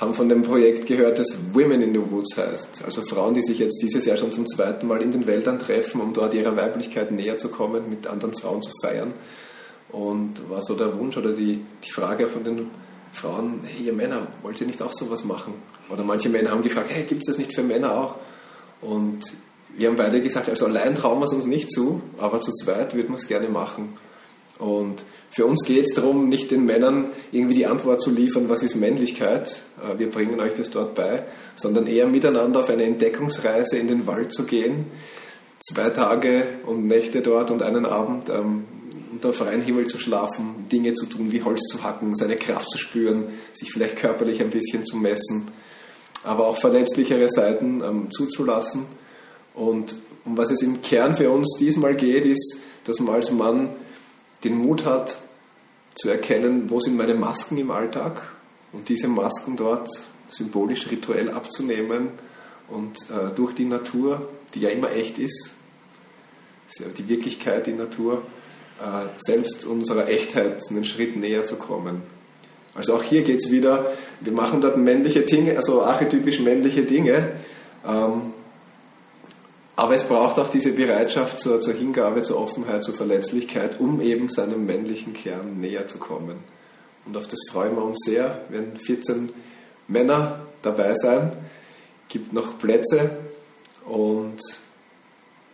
haben 0.01 0.15
von 0.15 0.31
dem 0.31 0.41
Projekt 0.41 0.87
gehört, 0.87 1.19
das 1.19 1.29
Women 1.53 1.83
in 1.83 1.93
the 1.93 2.01
Woods 2.11 2.35
heißt. 2.37 2.85
Also 2.87 3.03
Frauen, 3.03 3.35
die 3.35 3.43
sich 3.43 3.59
jetzt 3.59 3.83
dieses 3.83 4.07
Jahr 4.07 4.17
schon 4.17 4.33
zum 4.33 4.47
zweiten 4.47 4.89
Mal 4.89 5.03
in 5.03 5.13
den 5.13 5.27
Wäldern 5.27 5.59
treffen, 5.59 6.01
um 6.01 6.15
dort 6.15 6.33
ihrer 6.33 6.57
Weiblichkeit 6.57 7.11
näher 7.11 7.37
zu 7.37 7.51
kommen, 7.51 7.91
mit 7.91 8.07
anderen 8.07 8.33
Frauen 8.35 8.63
zu 8.63 8.71
feiern. 8.83 9.13
Und 9.93 10.49
war 10.49 10.63
so 10.63 10.75
der 10.75 10.99
Wunsch 10.99 11.19
oder 11.19 11.33
die, 11.33 11.61
die 11.85 11.91
Frage 11.91 12.29
von 12.29 12.43
den 12.45 12.71
Frauen, 13.13 13.61
hey 13.65 13.87
ihr 13.87 13.93
Männer, 13.93 14.29
wollt 14.43 14.59
ihr 14.61 14.67
nicht 14.67 14.81
auch 14.81 14.93
sowas 14.93 15.25
machen? 15.25 15.53
Oder 15.91 16.03
manche 16.03 16.31
Männer 16.31 16.53
haben 16.53 16.63
gefragt, 16.63 16.91
hey, 16.95 17.05
gibt 17.05 17.21
es 17.21 17.27
das 17.27 17.39
nicht 17.39 17.55
für 17.55 17.63
Männer 17.63 17.95
auch? 17.99 18.17
Und 18.81 19.21
wir 19.77 19.89
haben 19.89 19.97
beide 19.97 20.23
gesagt, 20.23 20.49
also 20.49 20.65
allein 20.65 20.95
trauen 20.95 21.19
wir 21.19 21.27
es 21.27 21.33
uns 21.33 21.45
nicht 21.45 21.71
zu, 21.71 22.01
aber 22.19 22.41
zu 22.41 22.53
zweit 22.53 22.95
würden 22.95 23.11
wir 23.11 23.17
es 23.17 23.27
gerne 23.27 23.49
machen. 23.49 23.93
Und 24.61 25.03
für 25.31 25.46
uns 25.46 25.64
geht 25.64 25.87
es 25.87 25.94
darum, 25.94 26.29
nicht 26.29 26.51
den 26.51 26.66
Männern 26.66 27.11
irgendwie 27.33 27.55
die 27.55 27.66
Antwort 27.66 28.03
zu 28.03 28.11
liefern, 28.11 28.49
was 28.49 28.62
ist 28.62 28.77
Männlichkeit, 28.77 29.62
äh, 29.83 29.99
wir 29.99 30.11
bringen 30.11 30.38
euch 30.38 30.55
das 30.55 30.70
dort 30.70 30.94
bei, 30.94 31.25
sondern 31.57 31.87
eher 31.87 32.07
miteinander 32.07 32.61
auf 32.61 32.68
eine 32.68 32.85
Entdeckungsreise 32.85 33.79
in 33.79 33.88
den 33.88 34.07
Wald 34.07 34.33
zu 34.35 34.44
gehen, 34.44 34.87
zwei 35.61 35.90
Tage 35.90 36.44
und 36.66 36.87
Nächte 36.87 37.23
dort 37.23 37.51
und 37.51 37.62
einen 37.62 37.87
Abend 37.87 38.29
ähm, 38.29 38.64
unter 39.12 39.33
freiem 39.33 39.62
Himmel 39.62 39.87
zu 39.87 39.99
schlafen, 39.99 40.66
Dinge 40.70 40.94
zu 40.94 41.07
tun, 41.07 41.33
wie 41.33 41.42
Holz 41.42 41.61
zu 41.70 41.83
hacken, 41.83 42.14
seine 42.14 42.37
Kraft 42.37 42.70
zu 42.70 42.79
spüren, 42.79 43.29
sich 43.53 43.73
vielleicht 43.73 43.96
körperlich 43.96 44.40
ein 44.40 44.51
bisschen 44.51 44.85
zu 44.85 44.96
messen, 44.96 45.49
aber 46.23 46.46
auch 46.46 46.61
verletzlichere 46.61 47.29
Seiten 47.31 47.83
ähm, 47.83 48.11
zuzulassen. 48.11 48.85
Und 49.55 49.94
um 50.25 50.37
was 50.37 50.51
es 50.51 50.62
im 50.62 50.83
Kern 50.83 51.16
für 51.16 51.31
uns 51.31 51.57
diesmal 51.59 51.96
geht, 51.96 52.27
ist, 52.27 52.59
dass 52.85 53.01
man 53.01 53.14
als 53.14 53.31
Mann 53.31 53.70
den 54.44 54.57
Mut 54.57 54.85
hat, 54.85 55.18
zu 55.94 56.09
erkennen, 56.09 56.70
wo 56.70 56.81
sind 56.81 56.96
meine 56.96 57.14
Masken 57.14 57.59
im 57.59 57.70
Alltag 57.70 58.29
und 58.72 58.88
diese 58.88 59.09
Masken 59.09 59.57
dort 59.57 59.88
symbolisch 60.29 60.90
rituell 60.90 61.31
abzunehmen 61.31 62.11
und 62.68 62.96
äh, 63.11 63.35
durch 63.35 63.55
die 63.55 63.64
Natur, 63.64 64.29
die 64.55 64.61
ja 64.61 64.70
immer 64.70 64.92
echt 64.92 65.18
ist, 65.18 65.55
die 66.96 67.09
Wirklichkeit, 67.09 67.66
die 67.66 67.72
Natur, 67.72 68.22
äh, 68.81 69.09
selbst 69.18 69.64
unserer 69.64 70.09
Echtheit 70.09 70.62
einen 70.70 70.85
Schritt 70.85 71.16
näher 71.16 71.44
zu 71.44 71.57
kommen. 71.57 72.03
Also 72.74 72.94
auch 72.94 73.03
hier 73.03 73.22
geht 73.22 73.44
es 73.44 73.50
wieder, 73.50 73.92
wir 74.20 74.33
machen 74.33 74.61
dort 74.61 74.76
männliche 74.76 75.22
Dinge, 75.22 75.57
also 75.57 75.83
archetypisch 75.83 76.38
männliche 76.40 76.83
Dinge, 76.83 77.33
ähm, 77.85 78.33
aber 79.81 79.95
es 79.95 80.05
braucht 80.05 80.38
auch 80.38 80.51
diese 80.51 80.73
Bereitschaft 80.73 81.40
zur, 81.40 81.62
zur, 81.62 81.73
Hingabe, 81.73 82.21
zur 82.21 82.38
Offenheit, 82.38 82.85
zur 82.85 82.93
Verletzlichkeit, 82.93 83.81
um 83.81 84.03
eben 84.03 84.29
seinem 84.29 84.66
männlichen 84.66 85.14
Kern 85.14 85.59
näher 85.59 85.87
zu 85.87 85.97
kommen. 85.97 86.37
Und 87.07 87.16
auf 87.16 87.27
das 87.27 87.38
freuen 87.51 87.77
wir 87.77 87.85
uns 87.85 87.97
sehr, 88.05 88.43
wenn 88.51 88.77
14 88.77 89.31
Männer 89.88 90.40
dabei 90.61 90.95
sein. 90.95 91.33
gibt 92.09 92.35
noch 92.35 92.59
Plätze 92.59 93.11
und 93.87 94.37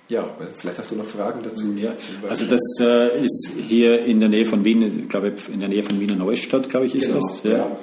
ja, 0.08 0.28
vielleicht 0.56 0.80
hast 0.80 0.90
du 0.90 0.96
noch 0.96 1.06
Fragen 1.06 1.44
dazu. 1.44 1.72
Ja, 1.76 1.94
also 2.28 2.46
das 2.46 2.62
äh, 2.80 3.24
ist 3.24 3.52
hier 3.68 4.04
in 4.06 4.18
der 4.18 4.28
Nähe 4.28 4.44
von 4.44 4.64
Wien, 4.64 4.82
ich 4.82 5.08
glaube 5.08 5.34
in 5.52 5.60
der 5.60 5.68
Nähe 5.68 5.84
von 5.84 6.00
Wiener 6.00 6.16
Neustadt, 6.16 6.68
glaube 6.68 6.86
ich, 6.86 6.96
ist 6.96 7.06
genau, 7.06 7.20
das. 7.20 7.42
Ja. 7.44 7.50
ja. 7.58 7.76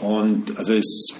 Und 0.00 0.56
also 0.56 0.72
ist 0.72 1.14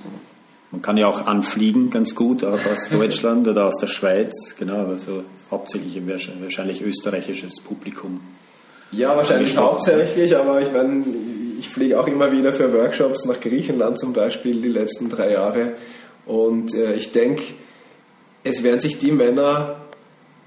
man 0.70 0.83
kann 0.83 0.96
ja 0.96 1.06
auch 1.09 1.26
anfliegen 1.26 1.90
ganz 1.90 2.14
gut, 2.14 2.44
auch 2.44 2.64
aus 2.64 2.88
Deutschland 2.92 3.48
oder 3.48 3.66
aus 3.66 3.78
der 3.78 3.88
Schweiz, 3.88 4.56
genau, 4.59 4.76
aber 4.76 4.98
so 4.98 5.24
hauptsächlich 5.50 6.00
wahrscheinlich 6.40 6.83
österreichisches 6.83 7.61
Publikum. 7.61 8.20
Ja, 8.92 9.16
wahrscheinlich 9.16 9.56
hauptsächlich, 9.56 10.37
aber 10.37 10.61
ich 10.61 10.72
meine, 10.72 11.04
ich 11.59 11.68
fliege 11.68 11.98
auch 12.00 12.06
immer 12.06 12.33
wieder 12.33 12.52
für 12.52 12.72
Workshops 12.72 13.24
nach 13.24 13.40
Griechenland 13.40 13.98
zum 13.98 14.12
Beispiel 14.12 14.61
die 14.61 14.68
letzten 14.68 15.09
drei 15.09 15.33
Jahre 15.33 15.74
und 16.26 16.74
äh, 16.74 16.94
ich 16.94 17.12
denke, 17.12 17.42
es 18.42 18.62
werden 18.62 18.80
sich 18.80 18.98
die 18.98 19.12
Männer 19.12 19.79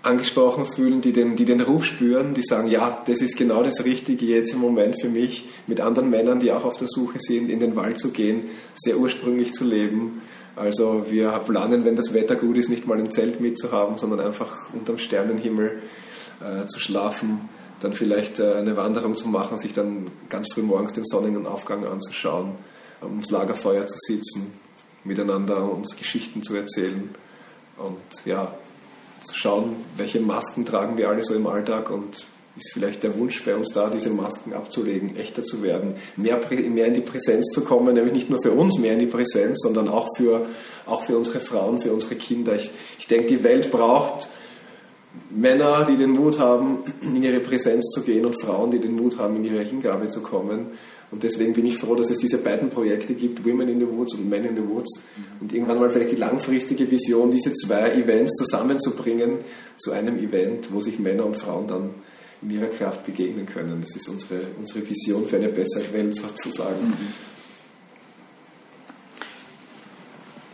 angesprochen 0.04 0.66
fühlen, 0.76 1.00
die 1.00 1.14
den, 1.14 1.38
die 1.38 1.46
den 1.46 1.62
Ruf 1.62 1.86
spüren, 1.86 2.34
die 2.34 2.44
sagen, 2.44 2.68
ja, 2.68 3.02
das 3.08 3.22
ist 3.22 3.38
genau 3.38 3.64
das 3.64 3.86
Richtige 3.86 4.26
jetzt 4.26 4.54
im 4.54 4.60
Moment 4.60 5.02
für 5.02 5.10
mich, 5.10 5.46
mit 5.66 5.80
anderen 5.80 6.10
Männern, 6.10 6.40
die 6.40 6.52
auch 6.52 6.66
auf 6.66 6.76
der 6.76 6.90
Suche 6.90 7.20
sind, 7.20 7.50
in 7.50 7.60
den 7.60 7.76
Wald 7.78 8.00
zu 8.00 8.12
gehen, 8.12 8.50
sehr 8.76 8.98
ursprünglich 8.98 9.54
zu 9.54 9.64
leben. 9.64 10.22
Also 10.58 11.06
wir 11.10 11.30
planen, 11.46 11.86
wenn 11.86 11.96
das 11.96 12.14
Wetter 12.14 12.36
gut 12.36 12.58
ist, 12.58 12.70
nicht 12.70 12.86
mal 12.86 13.00
ein 13.00 13.12
Zelt 13.12 13.40
mitzuhaben, 13.40 13.98
sondern 13.98 14.20
einfach 14.20 14.72
unterm 14.74 14.98
Sternenhimmel 14.98 15.82
äh, 16.42 16.68
zu 16.68 16.80
schlafen, 16.80 17.50
dann 17.80 17.94
vielleicht 17.94 18.40
äh, 18.40 18.54
eine 18.56 18.76
Wanderung 18.76 19.16
zu 19.16 19.30
machen, 19.30 19.58
sich 19.58 19.74
dann 19.74 20.06
ganz 20.30 20.48
früh 20.54 20.62
morgens 20.62 20.94
den 20.94 21.06
Sonnenaufgang 21.06 21.86
anzuschauen, 21.86 22.52
ums 23.02 23.32
Lagerfeuer 23.32 23.88
zu 23.88 23.98
sitzen, 24.00 24.54
miteinander 25.06 25.64
uns 25.64 25.96
Geschichten 25.96 26.44
zu 26.44 26.56
erzählen 26.56 27.10
und 27.78 28.26
ja, 28.26 28.54
zu 29.24 29.36
schauen, 29.36 29.76
welche 29.98 30.20
Masken 30.20 30.66
tragen 30.66 30.98
wir 30.98 31.10
alle 31.10 31.24
so 31.24 31.34
im 31.34 31.48
Alltag 31.48 31.90
und 31.90 32.26
ist 32.56 32.72
vielleicht 32.72 33.02
der 33.02 33.18
Wunsch 33.18 33.44
bei 33.44 33.56
uns 33.56 33.74
da, 33.74 33.90
diese 33.90 34.12
Masken 34.12 34.54
abzulegen, 34.54 35.16
echter 35.16 35.44
zu 35.44 35.64
werden, 35.64 35.96
mehr, 36.16 36.40
mehr 36.70 36.86
in 36.86 36.94
die 36.94 37.02
Präsenz 37.02 37.48
zu 37.52 37.62
kommen, 37.62 37.96
nämlich 37.96 38.14
nicht 38.14 38.30
nur 38.30 38.40
für 38.44 38.52
uns 38.52 38.78
mehr 38.78 38.94
in 38.94 39.00
die 39.00 39.08
Präsenz, 39.08 39.62
sondern 39.64 39.88
auch 39.88 40.08
für, 40.18 40.48
auch 40.86 41.06
für 41.06 41.18
unsere 41.18 41.40
Frauen, 41.40 41.82
für 41.82 41.92
unsere 41.92 42.16
Kinder. 42.16 42.56
Ich, 42.56 42.70
ich 43.00 43.08
denke, 43.08 43.26
die 43.26 43.44
Welt 43.44 43.72
braucht 43.72 44.28
Männer, 45.30 45.86
die 45.86 45.96
den 45.96 46.12
Mut 46.12 46.40
haben, 46.40 46.84
in 47.02 47.22
ihre 47.22 47.40
Präsenz 47.40 47.90
zu 47.90 48.02
gehen 48.02 48.26
und 48.26 48.40
Frauen, 48.42 48.72
die 48.72 48.80
den 48.80 48.96
Mut 48.96 49.18
haben, 49.18 49.38
in 49.38 49.46
ihre 49.46 49.64
Hingabe 49.64 50.10
zu 50.10 50.22
kommen. 50.22 50.78
Und 51.14 51.22
deswegen 51.22 51.54
bin 51.54 51.68
ich 51.68 51.78
froh, 51.78 51.94
dass 51.94 52.10
es 52.10 52.18
diese 52.18 52.40
beiden 52.40 52.72
Projekte 52.72 53.14
gibt, 53.14 53.46
Women 53.46 53.70
in 53.70 53.80
the 53.80 53.88
Woods 53.88 54.16
und 54.16 54.28
Men 54.28 54.46
in 54.46 54.56
the 54.56 54.68
Woods. 54.68 55.04
Und 55.40 55.54
irgendwann 55.54 55.80
mal 55.80 55.92
vielleicht 55.92 56.10
die 56.10 56.16
langfristige 56.16 56.90
Vision, 56.90 57.30
diese 57.30 57.54
zwei 57.54 57.92
Events 57.92 58.34
zusammenzubringen 58.34 59.38
zu 59.78 59.92
einem 59.92 60.18
Event, 60.18 60.74
wo 60.74 60.82
sich 60.82 60.98
Männer 60.98 61.28
und 61.28 61.38
Frauen 61.38 61.68
dann 61.68 61.92
in 62.42 62.50
ihrer 62.50 62.66
Kraft 62.66 63.06
begegnen 63.06 63.46
können. 63.46 63.80
Das 63.80 63.96
ist 63.96 64.10
unsere, 64.10 64.42
unsere 64.58 64.90
Vision 64.90 65.28
für 65.28 65.36
eine 65.36 65.50
bessere 65.50 65.94
Welt 65.94 66.16
sozusagen. 66.16 66.98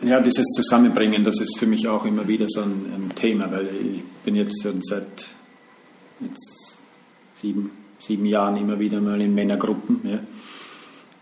Ja, 0.02 0.20
dieses 0.20 0.46
Zusammenbringen, 0.48 1.24
das 1.24 1.40
ist 1.40 1.58
für 1.58 1.68
mich 1.68 1.88
auch 1.88 2.04
immer 2.04 2.28
wieder 2.28 2.48
so 2.50 2.64
ein, 2.64 2.86
ein 2.94 3.16
Thema, 3.16 3.50
weil 3.50 3.68
ich 3.68 4.04
bin 4.26 4.36
jetzt 4.36 4.62
schon 4.62 4.82
seit 4.82 5.26
jetzt 6.20 6.78
sieben, 7.36 7.72
sieben 8.00 8.26
Jahren 8.26 8.58
immer 8.58 8.78
wieder 8.78 9.00
mal 9.00 9.22
in 9.22 9.34
Männergruppen. 9.34 10.02
Ja. 10.04 10.20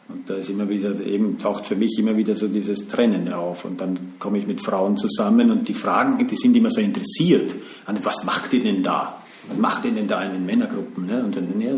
Und 0.09 0.29
da 0.29 0.35
ist 0.35 0.49
immer 0.49 0.69
wieder, 0.69 0.97
eben 1.05 1.37
taucht 1.37 1.65
für 1.65 1.75
mich 1.75 1.97
immer 1.99 2.15
wieder 2.15 2.35
so 2.35 2.47
dieses 2.47 2.87
Trennen 2.87 3.31
auf. 3.33 3.65
Und 3.65 3.81
dann 3.81 4.13
komme 4.19 4.37
ich 4.37 4.47
mit 4.47 4.61
Frauen 4.61 4.95
zusammen 4.95 5.51
und 5.51 5.67
die 5.67 5.73
fragen, 5.73 6.25
die 6.25 6.37
sind 6.37 6.55
immer 6.55 6.71
so 6.71 6.79
interessiert 6.79 7.55
an, 7.85 7.99
was 8.03 8.23
macht 8.23 8.53
ihr 8.53 8.63
denn 8.63 8.81
da? 8.81 9.21
Was 9.49 9.57
macht 9.57 9.85
ihr 9.85 9.91
denn 9.91 10.07
da 10.07 10.23
in 10.23 10.31
den 10.31 10.45
Männergruppen? 10.45 11.07
Ne? 11.07 11.23
Und 11.23 11.35
dann, 11.35 11.59
ja, 11.59 11.73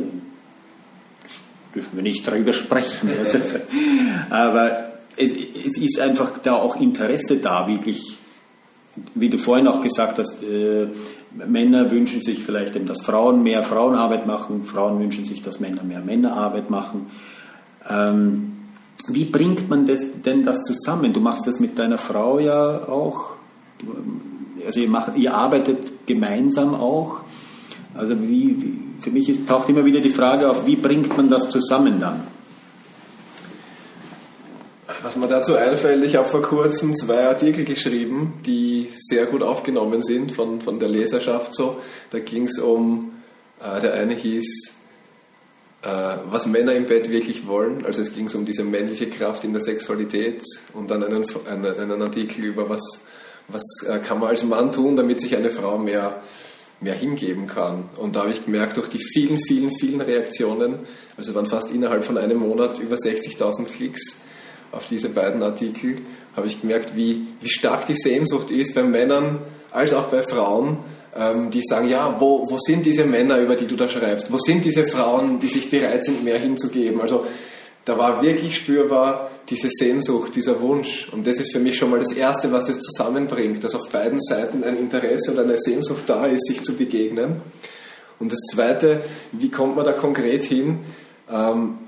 dürfen 1.74 1.96
wir 1.96 2.04
nicht 2.04 2.28
darüber 2.28 2.54
sprechen. 2.54 3.10
Aber 4.30 4.92
es, 5.16 5.32
es, 5.32 5.78
ist 5.78 6.00
einfach 6.00 6.38
da 6.40 6.54
auch 6.54 6.80
Interesse 6.80 7.38
da, 7.38 7.68
wirklich, 7.68 8.18
wie 9.16 9.30
du 9.30 9.38
vorhin 9.38 9.68
auch 9.68 9.82
gesagt 9.82 10.20
hast, 10.20 10.44
äh, 10.44 10.88
Männer 11.32 11.92
wünschen 11.92 12.22
sich 12.22 12.44
vielleicht, 12.44 12.76
eben, 12.76 12.88
dass 12.88 13.02
Frauen 13.02 13.44
mehr 13.44 13.64
Frauenarbeit 13.64 14.26
machen, 14.26 14.66
Frauen 14.66 15.00
wünschen 15.00 15.26
sich, 15.26 15.42
dass 15.42 15.60
Männer 15.60 15.84
mehr 15.84 16.02
Männerarbeit 16.02 16.70
machen. 16.70 17.08
Ähm, 17.90 18.50
wie 19.08 19.26
bringt 19.26 19.70
man 19.70 19.86
das, 19.86 20.00
denn 20.26 20.44
das 20.44 20.62
zusammen? 20.64 21.14
Du 21.14 21.20
machst 21.20 21.48
das 21.48 21.60
mit 21.60 21.78
deiner 21.80 21.98
Frau 21.98 22.40
ja 22.40 22.88
auch. 22.88 23.34
Also 24.66 24.82
ihr, 24.82 24.90
macht, 24.90 25.16
ihr 25.16 25.34
arbeitet 25.34 26.06
gemeinsam 26.06 26.76
auch. 26.76 27.22
Also 27.96 28.22
wie, 28.22 28.62
wie, 28.62 28.80
für 29.02 29.10
mich 29.10 29.30
ist, 29.30 29.48
taucht 29.48 29.70
immer 29.70 29.86
wieder 29.86 30.00
die 30.00 30.12
Frage 30.12 30.50
auf, 30.50 30.66
wie 30.66 30.76
bringt 30.76 31.16
man 31.18 31.30
das 31.30 31.50
zusammen 31.50 32.00
dann? 32.00 32.28
Was 35.02 35.16
mir 35.16 35.28
dazu 35.28 35.56
einfällt, 35.56 36.04
ich 36.04 36.18
habe 36.18 36.28
vor 36.30 36.42
kurzem 36.42 36.94
zwei 36.94 37.28
Artikel 37.28 37.64
geschrieben, 37.64 38.34
die 38.46 38.90
sehr 38.94 39.28
gut 39.28 39.42
aufgenommen 39.42 40.04
sind 40.04 40.34
von, 40.34 40.62
von 40.62 40.78
der 40.78 40.90
Leserschaft. 40.90 41.56
So. 41.56 41.78
Da 42.12 42.20
ging 42.20 42.48
es 42.48 42.60
um, 42.60 43.14
äh, 43.64 43.80
der 43.80 43.94
eine 43.94 44.14
hieß 44.14 44.79
was 45.82 46.46
Männer 46.46 46.74
im 46.74 46.86
Bett 46.86 47.10
wirklich 47.10 47.48
wollen. 47.48 47.86
Also 47.86 48.02
es 48.02 48.14
ging 48.14 48.30
um 48.34 48.46
diese 48.46 48.64
männliche 48.64 49.10
Kraft 49.10 49.44
in 49.44 49.54
der 49.54 49.62
Sexualität 49.62 50.42
und 50.74 50.92
dann 50.92 51.04
einen, 51.04 51.26
einen, 51.48 51.66
einen 51.66 52.02
Artikel 52.02 52.44
über 52.46 52.70
was, 52.70 53.06
was 53.48 53.64
äh, 53.88 54.00
kann 54.00 54.20
man 54.20 54.30
als 54.30 54.44
Mann 54.44 54.72
tun, 54.72 54.96
damit 54.96 55.22
sich 55.22 55.38
eine 55.38 55.52
Frau 55.52 55.78
mehr, 55.78 56.22
mehr 56.82 56.96
hingeben 56.96 57.48
kann. 57.48 57.90
Und 57.98 58.16
da 58.16 58.22
habe 58.22 58.32
ich 58.32 58.44
gemerkt, 58.44 58.78
durch 58.78 58.90
die 58.90 59.00
vielen, 59.00 59.40
vielen, 59.48 59.72
vielen 59.80 60.02
Reaktionen, 60.02 60.80
also 61.16 61.34
waren 61.34 61.46
fast 61.46 61.72
innerhalb 61.72 62.06
von 62.06 62.18
einem 62.18 62.40
Monat 62.40 62.80
über 62.80 62.96
60.000 62.96 63.66
Klicks 63.66 64.18
auf 64.72 64.86
diese 64.86 65.10
beiden 65.10 65.42
Artikel, 65.42 66.00
habe 66.36 66.48
ich 66.48 66.62
gemerkt, 66.62 66.96
wie, 66.96 67.28
wie 67.42 67.50
stark 67.50 67.86
die 67.86 67.96
Sehnsucht 67.96 68.52
ist 68.52 68.76
bei 68.76 68.84
Männern 68.84 69.40
als 69.72 69.94
auch 69.94 70.06
bei 70.06 70.24
Frauen, 70.24 70.80
ähm, 71.20 71.52
die 71.52 71.62
sagen, 71.62 71.90
ja, 71.90 72.16
wo, 72.20 72.50
wo 72.50 72.58
sind 72.58 72.86
diese 72.86 73.04
Männer, 73.04 73.40
über 73.40 73.56
die 73.56 73.68
du 73.68 73.76
da 73.76 73.90
schreibst? 73.90 74.32
Wo 74.32 74.38
sind 74.38 74.64
diese 74.64 74.88
Frauen, 74.88 75.40
die 75.40 75.48
sich 75.48 75.70
bereit 75.70 76.06
sind, 76.06 76.24
mehr 76.24 76.40
hinzugeben? 76.40 77.02
Also 77.02 77.26
da 77.84 77.98
war 77.98 78.22
wirklich 78.22 78.56
spürbar 78.56 79.30
diese 79.50 79.68
Sehnsucht, 79.70 80.36
dieser 80.36 80.62
Wunsch. 80.62 81.10
Und 81.12 81.28
das 81.28 81.40
ist 81.40 81.52
für 81.52 81.60
mich 81.60 81.76
schon 81.78 81.90
mal 81.90 82.00
das 82.00 82.14
Erste, 82.14 82.52
was 82.52 82.66
das 82.66 82.80
zusammenbringt, 82.80 83.64
dass 83.64 83.76
auf 83.76 83.90
beiden 83.90 84.22
Seiten 84.22 84.64
ein 84.64 84.78
Interesse 84.78 85.32
und 85.32 85.40
eine 85.40 85.58
Sehnsucht 85.58 86.04
da 86.08 86.26
ist, 86.26 86.46
sich 86.46 86.64
zu 86.64 86.76
begegnen. 86.76 87.42
Und 88.20 88.32
das 88.32 88.40
Zweite, 88.52 89.02
wie 89.34 89.50
kommt 89.50 89.76
man 89.76 89.86
da 89.86 89.92
konkret 89.92 90.46
hin? 90.46 90.80
Ähm, 91.30 91.80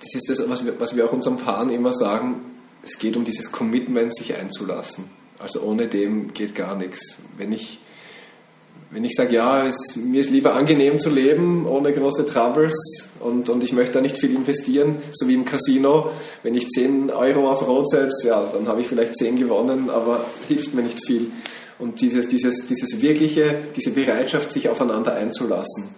das 0.00 0.14
ist 0.14 0.28
das, 0.28 0.50
was 0.50 0.66
wir, 0.66 0.78
was 0.78 0.94
wir 0.94 1.06
auch 1.06 1.12
unseren 1.12 1.36
Paaren 1.36 1.70
immer 1.70 1.94
sagen, 1.94 2.44
es 2.82 2.98
geht 2.98 3.16
um 3.16 3.24
dieses 3.24 3.52
Commitment, 3.52 4.14
sich 4.14 4.34
einzulassen. 4.34 5.04
Also 5.38 5.62
ohne 5.62 5.86
dem 5.86 6.34
geht 6.34 6.54
gar 6.54 6.76
nichts. 6.76 7.18
Wenn 7.38 7.52
ich 7.52 7.78
wenn 8.94 9.04
ich 9.04 9.14
sage, 9.16 9.34
ja, 9.34 9.66
es, 9.66 9.96
mir 9.96 10.20
ist 10.20 10.30
lieber 10.30 10.54
angenehm 10.54 11.00
zu 11.00 11.10
leben, 11.10 11.66
ohne 11.66 11.92
große 11.92 12.26
Troubles 12.26 12.76
und, 13.18 13.48
und 13.48 13.64
ich 13.64 13.72
möchte 13.72 13.94
da 13.94 14.00
nicht 14.00 14.20
viel 14.20 14.32
investieren, 14.32 15.02
so 15.10 15.26
wie 15.26 15.34
im 15.34 15.44
Casino, 15.44 16.12
wenn 16.44 16.54
ich 16.54 16.68
10 16.68 17.10
Euro 17.10 17.50
auf 17.50 17.66
Rot 17.66 17.88
setze, 17.88 18.28
ja, 18.28 18.48
dann 18.52 18.68
habe 18.68 18.82
ich 18.82 18.86
vielleicht 18.86 19.16
10 19.16 19.36
gewonnen, 19.36 19.90
aber 19.90 20.24
hilft 20.46 20.74
mir 20.74 20.82
nicht 20.82 21.04
viel. 21.04 21.32
Und 21.80 22.00
dieses, 22.00 22.28
dieses, 22.28 22.68
dieses 22.68 23.02
wirkliche, 23.02 23.62
diese 23.74 23.90
Bereitschaft, 23.90 24.52
sich 24.52 24.68
aufeinander 24.68 25.12
einzulassen, 25.14 25.88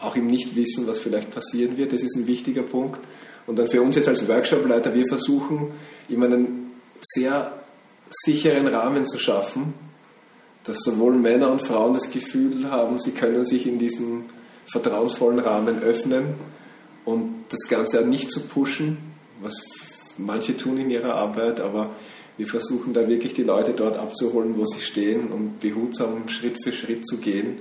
auch 0.00 0.16
im 0.16 0.28
Nichtwissen, 0.28 0.86
was 0.86 1.00
vielleicht 1.00 1.30
passieren 1.30 1.76
wird, 1.76 1.92
das 1.92 2.00
ist 2.00 2.16
ein 2.16 2.26
wichtiger 2.26 2.62
Punkt. 2.62 3.00
Und 3.46 3.58
dann 3.58 3.70
für 3.70 3.82
uns 3.82 3.96
jetzt 3.96 4.08
als 4.08 4.26
Workshopleiter, 4.26 4.94
wir 4.94 5.04
versuchen 5.10 5.72
immer 6.08 6.24
einen 6.24 6.70
sehr 7.02 7.52
sicheren 8.08 8.66
Rahmen 8.66 9.04
zu 9.04 9.18
schaffen, 9.18 9.74
dass 10.68 10.80
sowohl 10.80 11.14
Männer 11.14 11.50
und 11.50 11.62
Frauen 11.62 11.94
das 11.94 12.10
Gefühl 12.10 12.70
haben, 12.70 12.98
sie 12.98 13.12
können 13.12 13.44
sich 13.44 13.66
in 13.66 13.78
diesem 13.78 14.24
vertrauensvollen 14.66 15.38
Rahmen 15.38 15.82
öffnen 15.82 16.34
und 17.06 17.44
das 17.48 17.68
Ganze 17.68 18.04
nicht 18.06 18.30
zu 18.30 18.40
pushen, 18.40 18.98
was 19.40 19.54
manche 20.18 20.56
tun 20.56 20.76
in 20.76 20.90
ihrer 20.90 21.14
Arbeit, 21.14 21.60
aber 21.60 21.90
wir 22.36 22.46
versuchen 22.46 22.92
da 22.92 23.08
wirklich 23.08 23.32
die 23.32 23.44
Leute 23.44 23.72
dort 23.72 23.96
abzuholen, 23.96 24.58
wo 24.58 24.66
sie 24.66 24.80
stehen 24.80 25.32
und 25.32 25.58
behutsam 25.58 26.28
Schritt 26.28 26.58
für 26.62 26.72
Schritt 26.72 27.06
zu 27.06 27.16
gehen, 27.16 27.56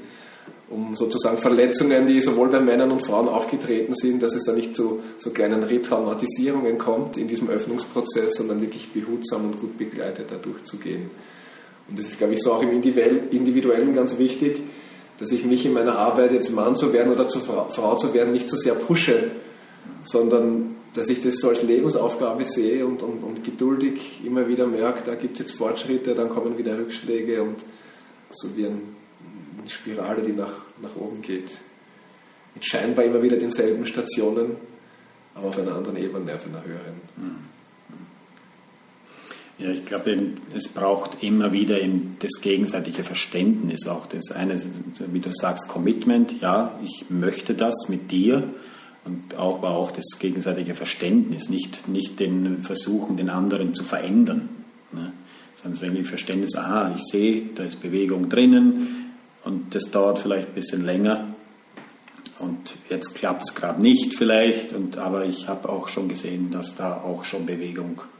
um 0.69 0.93
sozusagen 0.95 1.37
Verletzungen, 1.37 2.07
die 2.07 2.19
sowohl 2.19 2.49
bei 2.49 2.59
Männern 2.59 2.91
und 2.91 3.05
Frauen 3.05 3.29
aufgetreten 3.29 3.95
sind, 3.95 4.21
dass 4.21 4.35
es 4.35 4.43
da 4.43 4.51
nicht 4.51 4.75
zu 4.75 5.01
so 5.17 5.29
kleinen 5.29 5.63
Retraumatisierungen 5.63 6.77
kommt 6.77 7.15
in 7.15 7.29
diesem 7.29 7.49
Öffnungsprozess, 7.49 8.35
sondern 8.35 8.61
wirklich 8.61 8.91
behutsam 8.91 9.45
und 9.45 9.61
gut 9.61 9.77
begleitet 9.77 10.29
da 10.29 10.35
durchzugehen. 10.35 11.09
Und 11.89 11.97
das 11.97 12.07
ist, 12.07 12.17
glaube 12.17 12.33
ich, 12.33 12.41
so 12.41 12.53
auch 12.53 12.61
im 12.61 12.71
Individuellen 12.71 13.95
ganz 13.95 14.17
wichtig, 14.17 14.61
dass 15.19 15.31
ich 15.31 15.45
mich 15.45 15.65
in 15.65 15.73
meiner 15.73 15.97
Arbeit, 15.97 16.31
jetzt 16.31 16.51
Mann 16.51 16.75
zu 16.75 16.93
werden 16.93 17.11
oder 17.11 17.27
zu 17.27 17.39
Frau 17.39 17.95
zu 17.95 18.13
werden, 18.13 18.33
nicht 18.33 18.49
so 18.49 18.57
sehr 18.57 18.75
pushe, 18.75 19.31
sondern 20.03 20.75
dass 20.93 21.09
ich 21.09 21.21
das 21.21 21.35
so 21.37 21.49
als 21.49 21.63
Lebensaufgabe 21.63 22.45
sehe 22.45 22.85
und, 22.85 23.03
und, 23.03 23.23
und 23.23 23.43
geduldig 23.43 24.21
immer 24.25 24.47
wieder 24.47 24.65
merke, 24.65 25.01
da 25.05 25.15
gibt 25.15 25.33
es 25.33 25.45
jetzt 25.45 25.57
Fortschritte, 25.57 26.15
dann 26.15 26.29
kommen 26.29 26.57
wieder 26.57 26.77
Rückschläge 26.77 27.41
und 27.41 27.63
so 28.31 28.55
wie 28.55 28.65
eine 28.65 28.79
Spirale, 29.67 30.21
die 30.21 30.31
nach, 30.31 30.53
nach 30.81 30.95
oben 30.95 31.21
geht. 31.21 31.49
Mit 32.55 32.65
scheinbar 32.65 33.05
immer 33.05 33.21
wieder 33.21 33.37
denselben 33.37 33.85
Stationen, 33.85 34.55
aber 35.35 35.49
auf 35.49 35.57
einer 35.57 35.75
anderen 35.75 35.97
Ebene, 35.97 36.33
auf 36.33 36.45
einer 36.45 36.63
höheren. 36.63 37.01
Mhm. 37.15 37.56
Ja, 39.59 39.71
ich 39.71 39.85
glaube, 39.85 40.15
es 40.53 40.67
braucht 40.67 41.23
immer 41.23 41.51
wieder 41.51 41.77
das 42.19 42.41
gegenseitige 42.41 43.03
Verständnis, 43.03 43.87
auch. 43.87 44.05
Das 44.05 44.31
eine, 44.31 44.61
wie 45.11 45.19
du 45.19 45.31
sagst, 45.31 45.67
Commitment, 45.67 46.39
ja, 46.41 46.77
ich 46.83 47.09
möchte 47.09 47.55
das 47.55 47.89
mit 47.89 48.11
dir. 48.11 48.43
Und 49.03 49.35
auch, 49.35 49.57
aber 49.57 49.71
auch 49.71 49.91
das 49.91 50.19
gegenseitige 50.19 50.75
Verständnis, 50.75 51.49
nicht, 51.49 51.87
nicht 51.87 52.19
den 52.19 52.63
Versuchen, 52.63 53.17
den 53.17 53.29
anderen 53.29 53.73
zu 53.73 53.83
verändern, 53.83 54.49
ne, 54.91 55.13
sondern 55.63 55.81
wirklich 55.81 56.07
Verständnis, 56.07 56.55
aha, 56.55 56.93
ich 56.95 57.03
sehe, 57.05 57.45
da 57.55 57.63
ist 57.63 57.81
Bewegung 57.81 58.29
drinnen. 58.29 59.11
Und 59.43 59.73
das 59.73 59.89
dauert 59.89 60.19
vielleicht 60.19 60.49
ein 60.49 60.53
bisschen 60.53 60.85
länger. 60.85 61.29
Und 62.37 62.75
jetzt 62.89 63.15
klappt 63.15 63.43
es 63.43 63.55
gerade 63.55 63.81
nicht 63.81 64.13
vielleicht, 64.13 64.73
und, 64.73 64.99
aber 64.99 65.25
ich 65.25 65.47
habe 65.47 65.69
auch 65.69 65.87
schon 65.87 66.09
gesehen, 66.09 66.51
dass 66.51 66.75
da 66.75 67.01
auch 67.01 67.23
schon 67.23 67.47
Bewegung 67.47 68.01
ist 68.01 68.16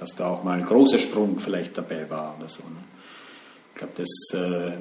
dass 0.00 0.16
da 0.16 0.28
auch 0.28 0.42
mal 0.42 0.58
ein 0.58 0.64
großer 0.64 0.98
Sprung 0.98 1.38
vielleicht 1.40 1.76
dabei 1.76 2.08
war 2.08 2.34
oder 2.38 2.48
so. 2.48 2.62
Ne? 2.62 2.76
Ich 3.74 3.78
glaube, 3.78 3.92
das 3.96 4.40
äh, 4.40 4.78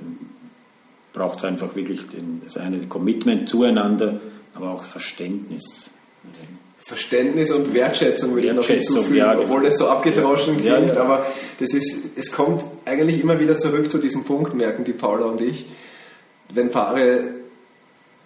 braucht 1.11 1.39
es 1.39 1.43
einfach 1.43 1.75
wirklich 1.75 2.07
den, 2.07 2.41
das 2.45 2.55
eine 2.55 2.79
Commitment 2.87 3.49
zueinander, 3.49 4.21
aber 4.55 4.71
auch 4.71 4.83
Verständnis. 4.83 5.89
Verständnis 6.79 7.51
und 7.51 7.73
Wertschätzung 7.73 8.33
würde 8.33 8.47
ich 8.47 8.53
noch 8.53 8.65
hinzufügen, 8.65 9.15
ja, 9.15 9.33
genau. 9.33 9.43
obwohl 9.43 9.63
das 9.63 9.77
so 9.77 9.89
abgedroschen 9.89 10.57
klingt, 10.57 10.87
ja, 10.87 10.93
ja. 10.93 11.01
aber 11.01 11.27
das 11.59 11.73
ist, 11.73 11.97
es 12.15 12.31
kommt 12.31 12.63
eigentlich 12.85 13.21
immer 13.21 13.39
wieder 13.39 13.57
zurück 13.57 13.91
zu 13.91 13.97
diesem 13.99 14.23
Punkt, 14.23 14.53
merken 14.55 14.85
die 14.85 14.93
Paula 14.93 15.25
und 15.25 15.41
ich, 15.41 15.65
wenn 16.53 16.71
Paare 16.71 17.33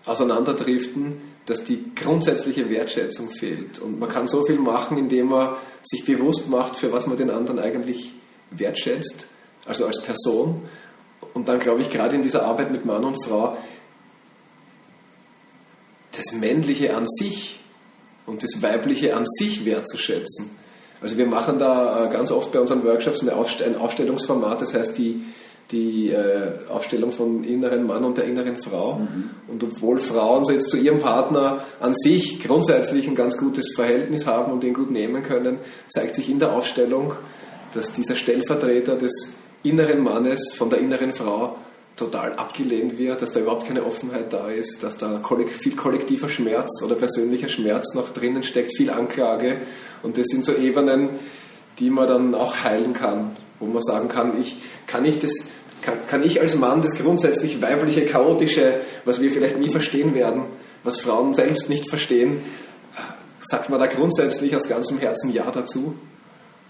auseinanderdriften, 0.05 1.32
dass 1.45 1.63
die 1.65 1.93
grundsätzliche 1.95 2.69
Wertschätzung 2.69 3.29
fehlt. 3.31 3.79
Und 3.79 3.99
man 3.99 4.09
kann 4.09 4.27
so 4.27 4.45
viel 4.45 4.57
machen, 4.57 4.97
indem 4.97 5.27
man 5.27 5.55
sich 5.83 6.05
bewusst 6.05 6.49
macht, 6.49 6.77
für 6.77 6.91
was 6.91 7.05
man 7.07 7.17
den 7.17 7.29
anderen 7.29 7.59
eigentlich 7.59 8.13
wertschätzt, 8.51 9.27
also 9.65 9.85
als 9.85 10.01
Person. 10.01 10.63
Und 11.33 11.47
dann 11.49 11.59
glaube 11.59 11.81
ich, 11.81 11.89
gerade 11.89 12.15
in 12.15 12.21
dieser 12.21 12.43
Arbeit 12.43 12.71
mit 12.71 12.85
Mann 12.85 13.03
und 13.03 13.17
Frau, 13.25 13.57
das 16.11 16.31
Männliche 16.33 16.95
an 16.95 17.05
sich 17.07 17.59
und 18.25 18.43
das 18.43 18.61
Weibliche 18.61 19.15
an 19.15 19.25
sich 19.25 19.65
wertzuschätzen. 19.65 20.51
Also 21.01 21.17
wir 21.17 21.25
machen 21.25 21.59
da 21.59 22.05
äh, 22.05 22.09
ganz 22.09 22.31
oft 22.31 22.53
bei 22.53 22.59
unseren 22.59 22.85
Workshops 22.85 23.21
ein 23.21 23.29
Aufstellungsformat, 23.77 24.61
das 24.61 24.73
heißt 24.73 24.97
die, 24.97 25.23
die 25.71 26.11
äh, 26.11 26.69
Aufstellung 26.69 27.11
vom 27.11 27.43
inneren 27.43 27.87
Mann 27.87 28.03
und 28.03 28.17
der 28.17 28.25
inneren 28.25 28.61
Frau. 28.63 28.95
Mhm. 28.95 29.29
Und 29.47 29.63
obwohl 29.63 29.97
Frauen 29.97 30.45
so 30.45 30.51
jetzt 30.51 30.69
zu 30.69 30.77
ihrem 30.77 30.99
Partner 30.99 31.63
an 31.79 31.93
sich 31.95 32.41
grundsätzlich 32.41 33.07
ein 33.07 33.15
ganz 33.15 33.37
gutes 33.37 33.73
Verhältnis 33.75 34.27
haben 34.27 34.51
und 34.51 34.63
den 34.63 34.73
gut 34.73 34.91
nehmen 34.91 35.23
können, 35.23 35.57
zeigt 35.87 36.15
sich 36.15 36.29
in 36.29 36.39
der 36.39 36.53
Aufstellung, 36.53 37.13
dass 37.73 37.91
dieser 37.91 38.15
Stellvertreter 38.15 38.95
des 38.95 39.35
inneren 39.63 40.03
Mannes 40.03 40.53
von 40.53 40.69
der 40.69 40.79
inneren 40.79 41.15
Frau 41.15 41.55
total 41.95 42.33
abgelehnt 42.33 42.97
wird, 42.97 43.21
dass 43.21 43.31
da 43.31 43.39
überhaupt 43.39 43.67
keine 43.67 43.85
Offenheit 43.85 44.33
da 44.33 44.49
ist, 44.49 44.83
dass 44.83 44.97
da 44.97 45.21
viel 45.47 45.75
kollektiver 45.75 46.27
Schmerz 46.27 46.81
oder 46.83 46.95
persönlicher 46.95 47.49
Schmerz 47.49 47.93
noch 47.93 48.09
drinnen 48.11 48.43
steckt, 48.43 48.75
viel 48.75 48.89
Anklage. 48.89 49.57
Und 50.01 50.17
das 50.17 50.27
sind 50.27 50.43
so 50.43 50.53
Ebenen, 50.53 51.09
die 51.79 51.89
man 51.89 52.07
dann 52.07 52.35
auch 52.35 52.63
heilen 52.63 52.93
kann, 52.93 53.31
wo 53.63 53.73
man 53.73 53.81
sagen 53.81 54.07
kann, 54.09 54.39
ich, 54.39 54.57
kann 54.87 55.05
ich 55.05 55.19
das 55.19 55.31
kann, 55.81 55.97
kann 56.07 56.23
ich 56.23 56.41
als 56.41 56.55
Mann 56.55 56.81
das 56.81 56.95
grundsätzlich 56.95 57.61
weibliche, 57.61 58.05
chaotische, 58.05 58.81
was 59.05 59.21
wir 59.21 59.31
vielleicht 59.31 59.59
nie 59.59 59.69
verstehen 59.69 60.15
werden, 60.15 60.45
was 60.83 60.99
Frauen 60.99 61.33
selbst 61.33 61.69
nicht 61.69 61.89
verstehen, 61.89 62.41
sagt 63.41 63.69
man 63.69 63.79
da 63.79 63.87
grundsätzlich 63.87 64.55
aus 64.55 64.67
ganzem 64.67 64.99
Herzen 64.99 65.31
Ja 65.31 65.51
dazu? 65.51 65.95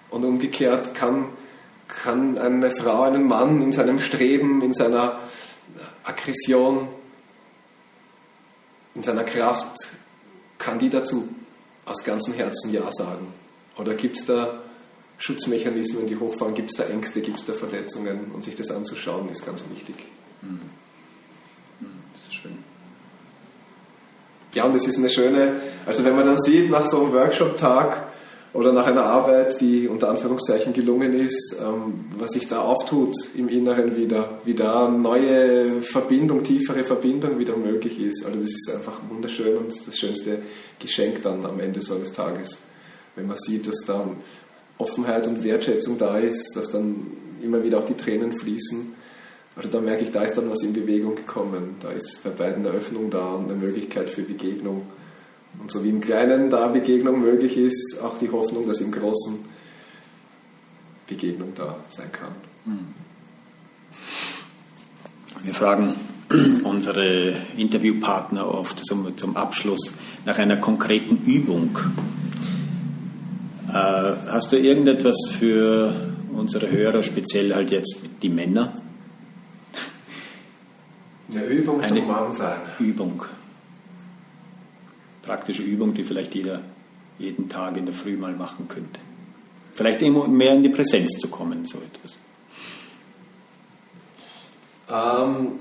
Und 0.10 0.26
umgekehrt 0.26 0.94
kann, 0.94 1.28
kann 1.88 2.38
eine 2.38 2.72
Frau 2.76 3.04
einen 3.04 3.28
Mann 3.28 3.62
in 3.62 3.72
seinem 3.72 4.00
Streben, 4.00 4.62
in 4.62 4.74
seiner 4.74 5.20
Aggression, 6.04 6.88
in 8.96 9.04
seiner 9.04 9.24
Kraft, 9.24 9.76
kann 10.58 10.80
die 10.80 10.90
dazu 10.90 11.28
aus 11.86 12.04
ganzem 12.04 12.34
Herzen 12.34 12.72
Ja 12.72 12.92
sagen? 12.92 13.28
Oder 13.78 13.96
gibt 13.96 14.18
es 14.18 14.26
da 14.26 14.63
Schutzmechanismen, 15.24 16.06
die 16.06 16.18
hochfahren, 16.18 16.54
gibt 16.54 16.72
es 16.72 16.76
da 16.76 16.84
Ängste, 16.84 17.22
gibt 17.22 17.40
es 17.40 17.46
da 17.46 17.54
Verletzungen 17.54 18.32
und 18.34 18.44
sich 18.44 18.58
das 18.58 18.70
anzuschauen, 18.72 19.30
ist 19.30 19.46
ganz 19.46 19.64
wichtig. 19.74 19.96
Mhm. 20.42 20.60
Das 21.80 22.24
ist 22.28 22.34
schön. 22.34 22.58
Ja, 24.54 24.66
und 24.66 24.76
es 24.76 24.86
ist 24.86 24.98
eine 24.98 25.08
schöne, 25.08 25.62
also 25.86 26.04
wenn 26.04 26.18
man 26.18 26.26
dann 26.26 26.38
sieht, 26.38 26.70
nach 26.70 26.86
so 26.86 27.02
einem 27.02 27.14
Workshop-Tag 27.14 28.04
oder 28.52 28.74
nach 28.74 28.86
einer 28.86 29.06
Arbeit, 29.06 29.62
die 29.62 29.88
unter 29.88 30.10
Anführungszeichen 30.10 30.74
gelungen 30.74 31.14
ist, 31.14 31.56
ähm, 31.58 32.04
was 32.18 32.32
sich 32.32 32.50
da 32.50 32.60
auftut 32.60 33.16
im 33.38 33.48
Inneren 33.48 33.96
wieder, 33.96 34.42
wie 34.44 34.56
da 34.56 34.90
neue 34.90 35.82
Verbindung, 35.84 36.44
tiefere 36.44 36.84
Verbindung 36.84 37.40
wieder 37.40 37.56
möglich 37.56 37.98
ist. 37.98 38.26
Also 38.26 38.42
das 38.42 38.50
ist 38.50 38.76
einfach 38.76 39.00
wunderschön 39.10 39.56
und 39.56 39.72
das 39.88 39.98
schönste 39.98 40.40
Geschenk 40.80 41.22
dann 41.22 41.46
am 41.46 41.62
Ende 41.62 41.80
so 41.80 41.96
eines 41.96 42.12
Tages, 42.12 42.60
wenn 43.16 43.28
man 43.28 43.38
sieht, 43.38 43.66
dass 43.68 43.86
da 43.88 44.06
Offenheit 44.84 45.28
und 45.28 45.44
Wertschätzung 45.44 45.98
da 45.98 46.18
ist, 46.18 46.56
dass 46.56 46.70
dann 46.70 47.08
immer 47.42 47.64
wieder 47.64 47.80
auch 47.80 47.86
die 47.86 47.96
Tränen 47.96 48.38
fließen. 48.38 48.94
Also 49.56 49.70
da 49.70 49.82
merke 49.82 50.04
ich, 50.04 50.12
da 50.12 50.24
ist 50.24 50.38
dann 50.38 50.50
was 50.50 50.64
in 50.64 50.74
Bewegung 50.74 51.16
gekommen. 51.16 51.76
Da 51.80 51.92
ist 51.92 52.24
bei 52.24 52.32
beiden 52.32 52.66
eine 52.66 52.76
Öffnung 52.76 53.10
da 53.10 53.34
und 53.34 53.52
eine 53.52 53.60
Möglichkeit 53.60 54.10
für 54.10 54.24
Begegnung. 54.24 54.88
Und 55.60 55.72
so 55.72 55.84
wie 55.84 55.90
im 55.90 56.02
Kleinen 56.02 56.50
da 56.50 56.68
Begegnung 56.68 57.22
möglich 57.22 57.58
ist, 57.58 58.00
auch 58.02 58.18
die 58.18 58.32
Hoffnung, 58.32 58.68
dass 58.68 58.82
im 58.82 58.92
Großen 58.92 59.40
Begegnung 61.08 61.54
da 61.56 61.76
sein 61.90 62.12
kann. 62.12 62.34
Hm. 62.66 62.88
Wir 65.44 65.54
fragen 65.54 65.96
unsere 66.64 67.36
Interviewpartner 67.58 68.48
oft 68.48 68.84
zum, 68.86 69.16
zum 69.18 69.38
Abschluss 69.38 69.94
nach 70.26 70.40
einer 70.40 70.58
konkreten 70.58 71.18
Übung. 71.26 71.78
Äh, 73.74 73.76
hast 73.76 74.52
du 74.52 74.58
irgendetwas 74.58 75.18
für 75.32 75.92
unsere 76.32 76.70
Hörer, 76.70 77.02
speziell 77.02 77.56
halt 77.56 77.72
jetzt 77.72 78.02
die 78.22 78.30
Männer? 78.30 78.76
Eine 81.32 81.46
Übung 81.46 81.82
Eine 81.82 81.96
zum 81.96 82.08
Mann 82.08 82.32
sein. 82.32 82.60
Übung. 82.78 83.24
Praktische 85.24 85.64
Übung, 85.64 85.96
die 85.96 86.04
vielleicht 86.04 86.36
jeder 86.36 86.62
jeden 87.18 87.50
Tag 87.50 87.76
in 87.78 87.86
der 87.88 87.96
Früh 87.96 88.16
mal 88.16 88.34
machen 88.34 88.68
könnte. 88.68 89.00
Vielleicht 89.74 90.04
immer 90.04 90.28
mehr 90.28 90.54
in 90.54 90.62
die 90.62 90.70
Präsenz 90.70 91.18
zu 91.18 91.30
kommen, 91.30 91.66
so 91.66 91.80
etwas. 91.80 92.20
Ähm, 94.88 95.54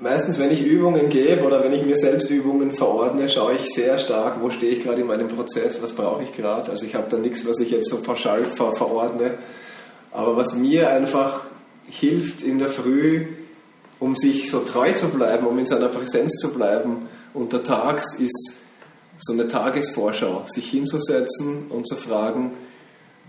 meistens, 0.00 0.38
wenn 0.38 0.50
ich 0.50 0.64
Übungen 0.64 1.08
gebe 1.08 1.44
oder 1.44 1.62
wenn 1.62 1.72
ich 1.72 1.84
mir 1.84 1.96
selbst 1.96 2.30
Übungen 2.30 2.74
verordne, 2.74 3.28
schaue 3.28 3.54
ich 3.54 3.66
sehr 3.72 3.98
stark, 3.98 4.40
wo 4.40 4.50
stehe 4.50 4.72
ich 4.72 4.82
gerade 4.82 5.00
in 5.00 5.06
meinem 5.06 5.28
Prozess, 5.28 5.82
was 5.82 5.92
brauche 5.92 6.22
ich 6.22 6.32
gerade. 6.34 6.70
Also 6.70 6.86
ich 6.86 6.94
habe 6.94 7.06
da 7.08 7.18
nichts, 7.18 7.46
was 7.46 7.60
ich 7.60 7.70
jetzt 7.70 7.90
so 7.90 7.98
pauschal 7.98 8.44
ver 8.44 8.76
verordne. 8.76 9.38
Aber 10.12 10.36
was 10.36 10.54
mir 10.54 10.90
einfach 10.90 11.42
hilft 11.88 12.42
in 12.42 12.58
der 12.58 12.70
Früh, 12.70 13.26
um 14.00 14.14
sich 14.14 14.50
so 14.50 14.60
treu 14.60 14.92
zu 14.92 15.08
bleiben, 15.08 15.46
um 15.46 15.58
in 15.58 15.66
seiner 15.66 15.88
Präsenz 15.88 16.36
zu 16.36 16.52
bleiben, 16.52 17.08
untertags 17.34 18.14
ist 18.18 18.54
so 19.18 19.32
eine 19.32 19.48
Tagesvorschau, 19.48 20.44
sich 20.46 20.70
hinzusetzen 20.70 21.66
und 21.70 21.88
zu 21.88 21.96
fragen, 21.96 22.52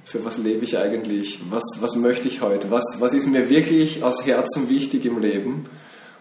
für 0.06 0.24
was 0.24 0.38
lebe 0.38 0.64
ich 0.64 0.78
eigentlich, 0.78 1.40
was, 1.50 1.64
was 1.82 1.96
möchte 1.96 2.28
ich 2.28 2.42
heute, 2.42 2.72
was, 2.72 2.84
was 3.00 3.14
ist 3.14 3.28
mir 3.28 3.50
wirklich 3.50 4.04
aus 4.04 4.26
Herzen 4.26 4.70
wichtig 4.70 5.06
im 5.06 5.20
Leben 5.20 5.66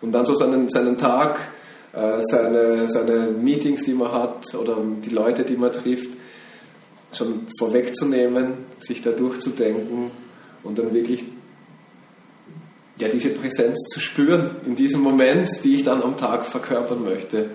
und 0.01 0.13
dann 0.13 0.25
so 0.25 0.35
seinen, 0.35 0.69
seinen 0.69 0.97
Tag, 0.97 1.39
äh, 1.93 2.21
seine, 2.31 2.89
seine 2.89 3.31
Meetings, 3.31 3.85
die 3.85 3.93
man 3.93 4.13
hat 4.13 4.55
oder 4.55 4.77
die 5.05 5.11
Leute, 5.11 5.43
die 5.43 5.57
man 5.57 5.73
trifft, 5.73 6.11
schon 7.13 7.47
vorwegzunehmen, 7.59 8.53
sich 8.79 9.03
da 9.03 9.11
durchzudenken 9.11 10.11
und 10.63 10.79
dann 10.79 10.93
wirklich 10.93 11.25
ja, 12.99 13.09
diese 13.09 13.31
Präsenz 13.31 13.79
zu 13.93 14.01
spüren 14.01 14.51
in 14.67 14.75
diesem 14.75 15.01
Moment, 15.01 15.49
die 15.65 15.77
ich 15.77 15.85
dann 15.85 16.03
am 16.03 16.17
Tag 16.17 16.45
verkörpern 16.45 17.05
möchte. 17.05 17.51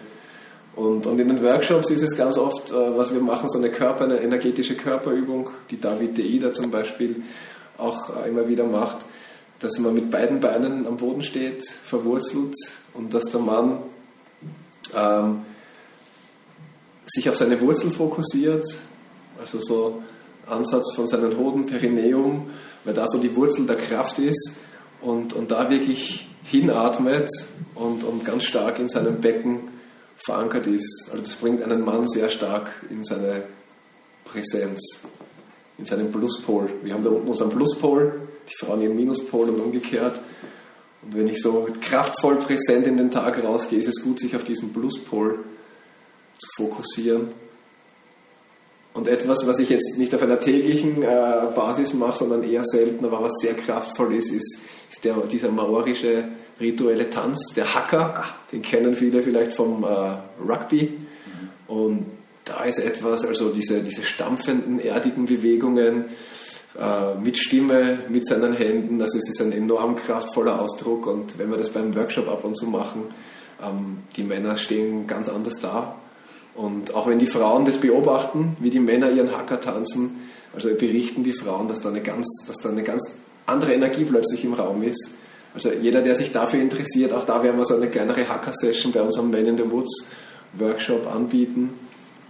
Und, 0.75 1.05
und 1.05 1.19
in 1.19 1.27
den 1.27 1.43
Workshops 1.43 1.91
ist 1.91 2.01
es 2.01 2.15
ganz 2.15 2.37
oft, 2.37 2.71
äh, 2.71 2.97
was 2.97 3.13
wir 3.13 3.21
machen, 3.21 3.47
so 3.47 3.59
eine 3.59 3.69
Körper, 3.69 4.05
eine 4.05 4.21
energetische 4.21 4.75
Körperübung, 4.75 5.49
die 5.69 5.79
David 5.79 6.17
Deida 6.17 6.51
zum 6.51 6.71
Beispiel 6.71 7.23
auch 7.77 8.23
äh, 8.23 8.29
immer 8.29 8.47
wieder 8.47 8.63
macht, 8.63 8.97
dass 9.59 9.79
man 9.79 9.93
mit 9.93 10.09
beiden 10.11 10.39
Beinen 10.39 10.85
am 10.87 10.97
Boden 10.97 11.23
steht, 11.23 11.65
verwurzelt 11.65 12.55
und 12.93 13.13
dass 13.13 13.23
der 13.25 13.39
Mann 13.39 13.79
ähm, 14.95 15.45
sich 17.05 17.29
auf 17.29 17.35
seine 17.35 17.59
Wurzel 17.61 17.91
fokussiert, 17.91 18.65
also 19.39 19.59
so 19.59 20.03
Ansatz 20.47 20.93
von 20.95 21.07
seinem 21.07 21.37
Hoden, 21.37 21.65
Perineum, 21.65 22.49
weil 22.83 22.93
da 22.93 23.07
so 23.07 23.17
die 23.17 23.35
Wurzel 23.35 23.65
der 23.65 23.77
Kraft 23.77 24.19
ist 24.19 24.57
und, 25.01 25.33
und 25.33 25.51
da 25.51 25.69
wirklich 25.69 26.27
hinatmet 26.43 27.29
und, 27.75 28.03
und 28.03 28.25
ganz 28.25 28.43
stark 28.43 28.79
in 28.79 28.89
seinem 28.89 29.21
Becken 29.21 29.61
verankert 30.25 30.67
ist. 30.67 31.09
Also 31.11 31.23
das 31.23 31.35
bringt 31.35 31.61
einen 31.61 31.83
Mann 31.83 32.07
sehr 32.07 32.29
stark 32.29 32.69
in 32.89 33.03
seine 33.03 33.43
Präsenz, 34.25 35.01
in 35.77 35.85
seinen 35.85 36.11
Pluspol. 36.11 36.69
Wir 36.83 36.93
haben 36.93 37.03
da 37.03 37.09
unten 37.09 37.27
unseren 37.27 37.49
Pluspol, 37.49 38.21
die 38.47 38.65
Frauen 38.65 38.81
ihren 38.81 38.95
Minuspol 38.95 39.49
und 39.49 39.59
umgekehrt. 39.59 40.19
Und 41.01 41.17
wenn 41.17 41.27
ich 41.27 41.41
so 41.41 41.67
kraftvoll 41.81 42.37
präsent 42.37 42.87
in 42.87 42.97
den 42.97 43.11
Tag 43.11 43.43
rausgehe, 43.43 43.79
ist 43.79 43.87
es 43.87 44.03
gut, 44.03 44.19
sich 44.19 44.35
auf 44.35 44.43
diesen 44.43 44.71
Pluspol 44.71 45.39
zu 46.37 46.47
fokussieren. 46.57 47.29
Und 48.93 49.07
etwas, 49.07 49.47
was 49.47 49.57
ich 49.57 49.69
jetzt 49.69 49.97
nicht 49.97 50.13
auf 50.13 50.21
einer 50.21 50.39
täglichen 50.39 51.01
äh, 51.01 51.47
Basis 51.55 51.93
mache, 51.93 52.19
sondern 52.19 52.43
eher 52.43 52.63
selten, 52.63 53.03
aber 53.03 53.23
was 53.23 53.33
sehr 53.41 53.55
kraftvoll 53.55 54.13
ist, 54.13 54.31
ist, 54.31 54.59
ist 54.91 55.03
der, 55.03 55.15
dieser 55.21 55.49
maorische 55.49 56.25
rituelle 56.59 57.09
Tanz, 57.09 57.53
der 57.55 57.73
Hacker, 57.73 58.23
den 58.51 58.61
kennen 58.61 58.93
viele 58.93 59.23
vielleicht 59.23 59.55
vom 59.55 59.83
äh, 59.83 60.17
Rugby. 60.47 60.93
Und 61.67 62.05
da 62.45 62.63
ist 62.63 62.79
etwas, 62.79 63.25
also 63.25 63.49
diese, 63.49 63.81
diese 63.81 64.03
stampfenden, 64.03 64.79
erdigen 64.79 65.25
Bewegungen 65.25 66.05
äh, 66.79 67.15
mit 67.15 67.37
Stimme, 67.37 67.99
mit 68.09 68.25
seinen 68.25 68.53
Händen, 68.53 69.01
also 69.01 69.17
es 69.17 69.29
ist 69.29 69.41
ein 69.41 69.51
enorm 69.51 69.95
kraftvoller 69.95 70.59
Ausdruck 70.59 71.07
und 71.07 71.37
wenn 71.37 71.49
wir 71.49 71.57
das 71.57 71.69
beim 71.69 71.95
Workshop 71.95 72.27
ab 72.27 72.43
und 72.43 72.55
zu 72.55 72.65
machen, 72.65 73.03
ähm, 73.61 73.99
die 74.15 74.23
Männer 74.23 74.57
stehen 74.57 75.07
ganz 75.07 75.29
anders 75.29 75.59
da. 75.61 75.95
Und 76.55 76.93
auch 76.93 77.07
wenn 77.07 77.17
die 77.17 77.25
Frauen 77.25 77.65
das 77.65 77.77
beobachten, 77.77 78.57
wie 78.59 78.69
die 78.69 78.79
Männer 78.79 79.09
ihren 79.11 79.35
Hacker 79.35 79.59
tanzen, 79.59 80.21
also 80.53 80.69
berichten 80.69 81.23
die 81.23 81.33
Frauen, 81.33 81.67
dass 81.67 81.81
da 81.81 81.89
eine 81.89 82.01
ganz, 82.01 82.27
dass 82.45 82.57
da 82.57 82.69
eine 82.69 82.83
ganz 82.83 83.15
andere 83.47 83.73
Energie 83.73 84.05
plötzlich 84.05 84.43
im 84.43 84.53
Raum 84.53 84.83
ist 84.83 85.15
also 85.53 85.71
jeder, 85.71 86.01
der 86.01 86.15
sich 86.15 86.31
dafür 86.31 86.59
interessiert, 86.59 87.13
auch 87.13 87.25
da 87.25 87.43
werden 87.43 87.57
wir 87.57 87.65
so 87.65 87.75
eine 87.75 87.87
kleinere 87.87 88.27
Hacker-Session 88.27 88.91
bei 88.91 89.01
unserem 89.01 89.29
Man 89.29 89.45
in 89.45 89.57
the 89.57 89.69
Woods 89.69 90.07
Workshop 90.57 91.07
anbieten. 91.13 91.73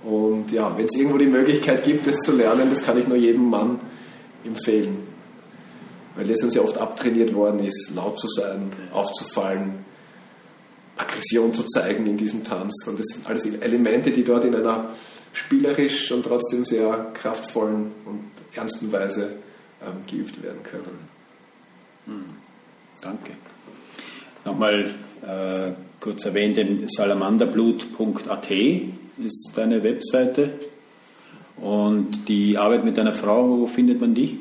Und 0.03 0.51
ja, 0.51 0.75
wenn 0.77 0.85
es 0.85 0.95
irgendwo 0.95 1.17
die 1.17 1.27
Möglichkeit 1.27 1.83
gibt, 1.83 2.07
das 2.07 2.17
zu 2.17 2.35
lernen, 2.35 2.69
das 2.69 2.85
kann 2.85 2.97
ich 2.97 3.07
nur 3.07 3.17
jedem 3.17 3.49
Mann 3.49 3.79
empfehlen. 4.43 5.07
Weil 6.15 6.27
das 6.27 6.43
uns 6.43 6.55
ja 6.55 6.61
oft 6.61 6.77
abtrainiert 6.77 7.33
worden 7.33 7.59
ist, 7.65 7.91
laut 7.95 8.19
zu 8.19 8.27
sein, 8.27 8.71
aufzufallen, 8.91 9.85
Aggression 10.97 11.53
zu 11.53 11.63
zeigen 11.63 12.05
in 12.05 12.17
diesem 12.17 12.43
Tanz. 12.43 12.85
Und 12.87 12.99
das 12.99 13.07
sind 13.07 13.27
alles 13.27 13.45
Elemente, 13.45 14.11
die 14.11 14.23
dort 14.23 14.45
in 14.45 14.55
einer 14.55 14.91
spielerisch 15.31 16.11
und 16.11 16.23
trotzdem 16.23 16.65
sehr 16.65 17.11
kraftvollen 17.13 17.91
und 18.05 18.31
ernsten 18.53 18.91
Weise 18.91 19.31
ähm, 19.81 20.05
geübt 20.09 20.43
werden 20.43 20.61
können. 20.63 21.09
Hm. 22.05 22.25
Danke. 23.01 23.31
Nochmal 24.45 24.93
äh, 25.21 25.71
kurz 25.99 26.25
erwähnt, 26.25 26.59
salamanderblut.at 26.91 28.51
ist 29.17 29.51
deine 29.55 29.81
Webseite. 29.83 30.51
Und 31.57 32.27
die 32.27 32.57
Arbeit 32.57 32.83
mit 32.83 32.97
deiner 32.97 33.13
Frau, 33.13 33.59
wo 33.59 33.67
findet 33.67 34.01
man 34.01 34.13
die? 34.13 34.39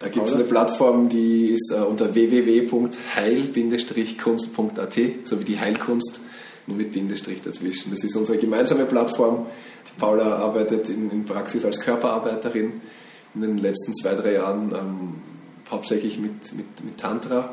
Da 0.00 0.08
gibt 0.08 0.28
es 0.28 0.34
eine 0.34 0.44
Plattform, 0.44 1.08
die 1.08 1.48
ist 1.48 1.72
uh, 1.72 1.84
unter 1.84 2.14
www.heil-kunst.at, 2.14 4.98
so 5.24 5.40
wie 5.40 5.44
die 5.44 5.58
Heilkunst, 5.58 6.20
nur 6.66 6.76
mit 6.76 6.92
Bindestrich 6.92 7.40
dazwischen. 7.42 7.90
Das 7.90 8.04
ist 8.04 8.14
unsere 8.14 8.38
gemeinsame 8.38 8.84
Plattform. 8.84 9.46
Die 9.86 9.98
Paula 9.98 10.36
arbeitet 10.36 10.88
in, 10.88 11.10
in 11.10 11.24
Praxis 11.24 11.64
als 11.64 11.80
Körperarbeiterin 11.80 12.80
in 13.34 13.40
den 13.40 13.58
letzten 13.58 13.92
zwei, 13.94 14.14
drei 14.14 14.34
Jahren 14.34 14.72
ähm, 14.72 15.14
hauptsächlich 15.70 16.18
mit, 16.18 16.54
mit, 16.54 16.66
mit 16.84 16.98
Tantra 16.98 17.50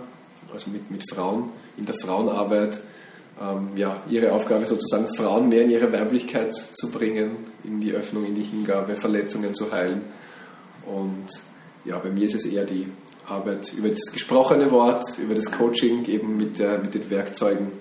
also 0.56 0.72
mit, 0.72 0.90
mit 0.90 1.08
Frauen 1.10 1.50
in 1.78 1.86
der 1.86 1.96
Frauenarbeit, 1.96 2.80
ähm, 3.42 3.70
ja, 3.76 4.02
ihre 4.10 4.32
Aufgabe 4.32 4.66
sozusagen 4.66 5.08
Frauen 5.16 5.50
mehr 5.50 5.64
in 5.64 5.72
ihre 5.72 5.92
Weiblichkeit 5.92 6.54
zu 6.54 6.90
bringen, 6.90 7.38
in 7.64 7.82
die 7.82 7.92
Öffnung, 7.92 8.26
in 8.26 8.36
die 8.36 8.44
Hingabe, 8.44 8.96
Verletzungen 8.96 9.54
zu 9.54 9.72
heilen. 9.72 10.02
Und 10.86 11.28
ja, 11.84 11.98
bei 12.00 12.10
mir 12.10 12.26
ist 12.26 12.36
es 12.36 12.46
eher 12.46 12.66
die 12.66 12.88
Arbeit 13.28 13.74
über 13.74 13.90
das 13.90 14.12
gesprochene 14.12 14.72
Wort, 14.72 15.04
über 15.18 15.34
das 15.34 15.52
Coaching, 15.52 16.06
eben 16.06 16.38
mit, 16.38 16.60
der, 16.60 16.78
mit 16.78 16.94
den 16.94 17.10
Werkzeugen 17.10 17.72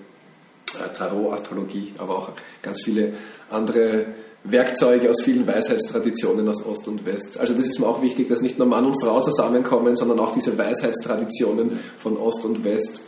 äh, 0.73 0.93
Tarot, 0.93 1.33
Astrologie, 1.33 1.93
aber 1.97 2.17
auch 2.17 2.29
ganz 2.61 2.81
viele 2.83 3.13
andere 3.49 4.07
Werkzeuge 4.43 5.09
aus 5.09 5.23
vielen 5.23 5.47
Weisheitstraditionen 5.47 6.47
aus 6.47 6.63
Ost 6.65 6.87
und 6.87 7.05
West. 7.05 7.39
Also 7.39 7.53
das 7.53 7.65
ist 7.65 7.79
mir 7.79 7.87
auch 7.87 8.01
wichtig, 8.01 8.27
dass 8.27 8.41
nicht 8.41 8.59
nur 8.59 8.67
Mann 8.67 8.85
und 8.85 9.01
Frau 9.01 9.21
zusammenkommen, 9.21 9.95
sondern 9.95 10.19
auch 10.19 10.33
diese 10.33 10.57
Weisheitstraditionen 10.57 11.79
von 11.97 12.17
Ost 12.17 12.45
und 12.45 12.63
West. 12.63 13.01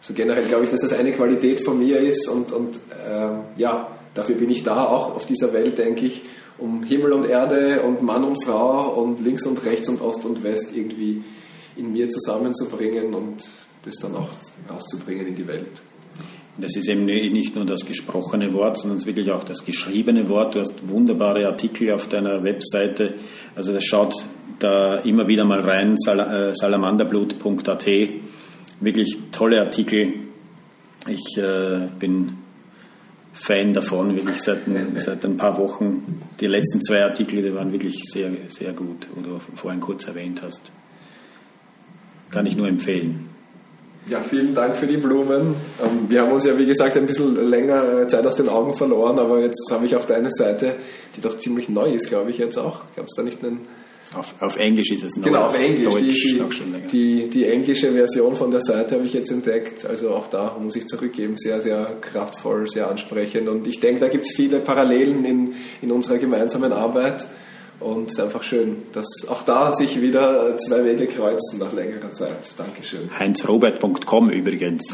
Also 0.00 0.14
generell 0.14 0.44
glaube 0.44 0.64
ich, 0.64 0.70
dass 0.70 0.80
das 0.80 0.92
eine 0.92 1.12
Qualität 1.12 1.64
von 1.64 1.78
mir 1.78 1.98
ist 1.98 2.28
und, 2.28 2.52
und 2.52 2.76
äh, 2.76 3.60
ja, 3.60 3.88
dafür 4.14 4.36
bin 4.36 4.50
ich 4.50 4.62
da 4.62 4.84
auch 4.84 5.14
auf 5.14 5.26
dieser 5.26 5.52
Welt, 5.52 5.78
denke 5.78 6.06
ich, 6.06 6.22
um 6.58 6.82
Himmel 6.82 7.12
und 7.12 7.26
Erde 7.26 7.82
und 7.82 8.02
Mann 8.02 8.24
und 8.24 8.42
Frau 8.44 8.94
und 8.94 9.22
links 9.22 9.46
und 9.46 9.64
rechts 9.64 9.88
und 9.88 10.00
Ost 10.00 10.24
und 10.24 10.42
West 10.42 10.76
irgendwie 10.76 11.22
in 11.76 11.92
mir 11.92 12.08
zusammenzubringen 12.08 13.14
und 13.14 13.44
das 13.84 13.96
dann 13.96 14.14
auch 14.14 14.28
rauszubringen 14.70 15.26
in 15.26 15.34
die 15.34 15.46
Welt. 15.46 15.80
Das 16.58 16.76
ist 16.76 16.88
eben 16.88 17.04
nicht 17.04 17.54
nur 17.54 17.64
das 17.64 17.86
gesprochene 17.86 18.52
Wort, 18.52 18.76
sondern 18.76 18.98
es 18.98 19.04
ist 19.04 19.06
wirklich 19.06 19.30
auch 19.30 19.44
das 19.44 19.64
geschriebene 19.64 20.28
Wort. 20.28 20.54
Du 20.54 20.60
hast 20.60 20.86
wunderbare 20.88 21.46
Artikel 21.46 21.92
auf 21.92 22.08
deiner 22.08 22.42
Webseite. 22.44 23.14
Also 23.54 23.72
das 23.72 23.84
schaut 23.84 24.14
da 24.58 24.98
immer 24.98 25.26
wieder 25.26 25.44
mal 25.44 25.60
rein, 25.60 25.94
äh, 25.94 26.54
salamanderblut.at. 26.54 27.86
Wirklich 28.80 29.18
tolle 29.30 29.60
Artikel. 29.60 30.14
Ich 31.06 31.36
äh, 31.36 31.88
bin 31.98 32.38
Fan 33.32 33.72
davon, 33.72 34.16
wirklich 34.16 34.42
seit, 34.42 34.60
seit 34.96 35.24
ein 35.24 35.36
paar 35.36 35.58
Wochen. 35.58 36.20
Die 36.40 36.46
letzten 36.46 36.82
zwei 36.82 37.04
Artikel, 37.04 37.42
die 37.42 37.54
waren 37.54 37.72
wirklich 37.72 38.04
sehr, 38.10 38.30
sehr 38.48 38.72
gut, 38.72 39.08
wo 39.14 39.22
du 39.22 39.40
vorhin 39.56 39.80
kurz 39.80 40.06
erwähnt 40.06 40.42
hast. 40.42 40.70
Kann 42.30 42.46
ich 42.46 42.56
nur 42.56 42.68
empfehlen. 42.68 43.30
Ja, 44.08 44.22
vielen 44.22 44.54
Dank 44.54 44.74
für 44.76 44.86
die 44.86 44.96
Blumen. 44.96 45.54
Ähm, 45.82 46.08
wir 46.08 46.22
haben 46.22 46.32
uns 46.32 46.44
ja, 46.44 46.56
wie 46.56 46.66
gesagt, 46.66 46.96
ein 46.96 47.06
bisschen 47.06 47.48
länger 47.48 48.08
Zeit 48.08 48.26
aus 48.26 48.36
den 48.36 48.48
Augen 48.48 48.76
verloren, 48.76 49.18
aber 49.18 49.40
jetzt 49.40 49.70
habe 49.70 49.84
ich 49.84 49.94
auch 49.94 50.04
deine 50.04 50.30
Seite, 50.30 50.74
die 51.16 51.20
doch 51.20 51.36
ziemlich 51.38 51.68
neu 51.68 51.92
ist, 51.92 52.08
glaube 52.08 52.30
ich, 52.30 52.38
jetzt 52.38 52.56
auch. 52.56 52.82
Gab 52.96 53.06
es 53.06 53.14
da 53.14 53.22
nicht 53.22 53.44
einen 53.44 53.60
auf, 54.14 54.34
auf, 54.40 54.56
Englisch 54.56 54.90
ist 54.90 55.04
es 55.04 55.16
noch. 55.16 55.24
Genau, 55.24 55.46
auf 55.46 55.60
Englisch. 55.60 55.84
Deutsch 55.84 56.22
die, 56.22 56.40
noch 56.40 56.50
schon 56.50 56.72
länger. 56.72 56.86
Die, 56.88 57.30
die, 57.30 57.46
englische 57.46 57.92
Version 57.92 58.34
von 58.34 58.50
der 58.50 58.60
Seite 58.60 58.96
habe 58.96 59.06
ich 59.06 59.12
jetzt 59.12 59.30
entdeckt. 59.30 59.86
Also 59.86 60.10
auch 60.10 60.26
da 60.26 60.56
muss 60.60 60.74
ich 60.74 60.86
zurückgeben, 60.86 61.36
sehr, 61.36 61.60
sehr 61.60 61.96
kraftvoll, 62.00 62.68
sehr 62.68 62.90
ansprechend. 62.90 63.48
Und 63.48 63.68
ich 63.68 63.78
denke, 63.78 64.00
da 64.00 64.08
gibt 64.08 64.26
es 64.26 64.32
viele 64.34 64.58
Parallelen 64.58 65.24
in, 65.24 65.54
in 65.80 65.92
unserer 65.92 66.18
gemeinsamen 66.18 66.72
Arbeit. 66.72 67.24
Und 67.78 68.10
es 68.10 68.12
ist 68.12 68.20
einfach 68.20 68.42
schön, 68.42 68.82
dass 68.92 69.06
auch 69.28 69.42
da 69.42 69.72
sich 69.72 70.02
wieder 70.02 70.58
zwei 70.58 70.84
Wege 70.84 71.06
kreuzen 71.06 71.58
nach 71.58 71.72
längerer 71.72 72.12
Zeit. 72.12 72.36
Dankeschön. 72.58 73.08
Heinzrobert.com 73.18 74.28
übrigens. 74.28 74.92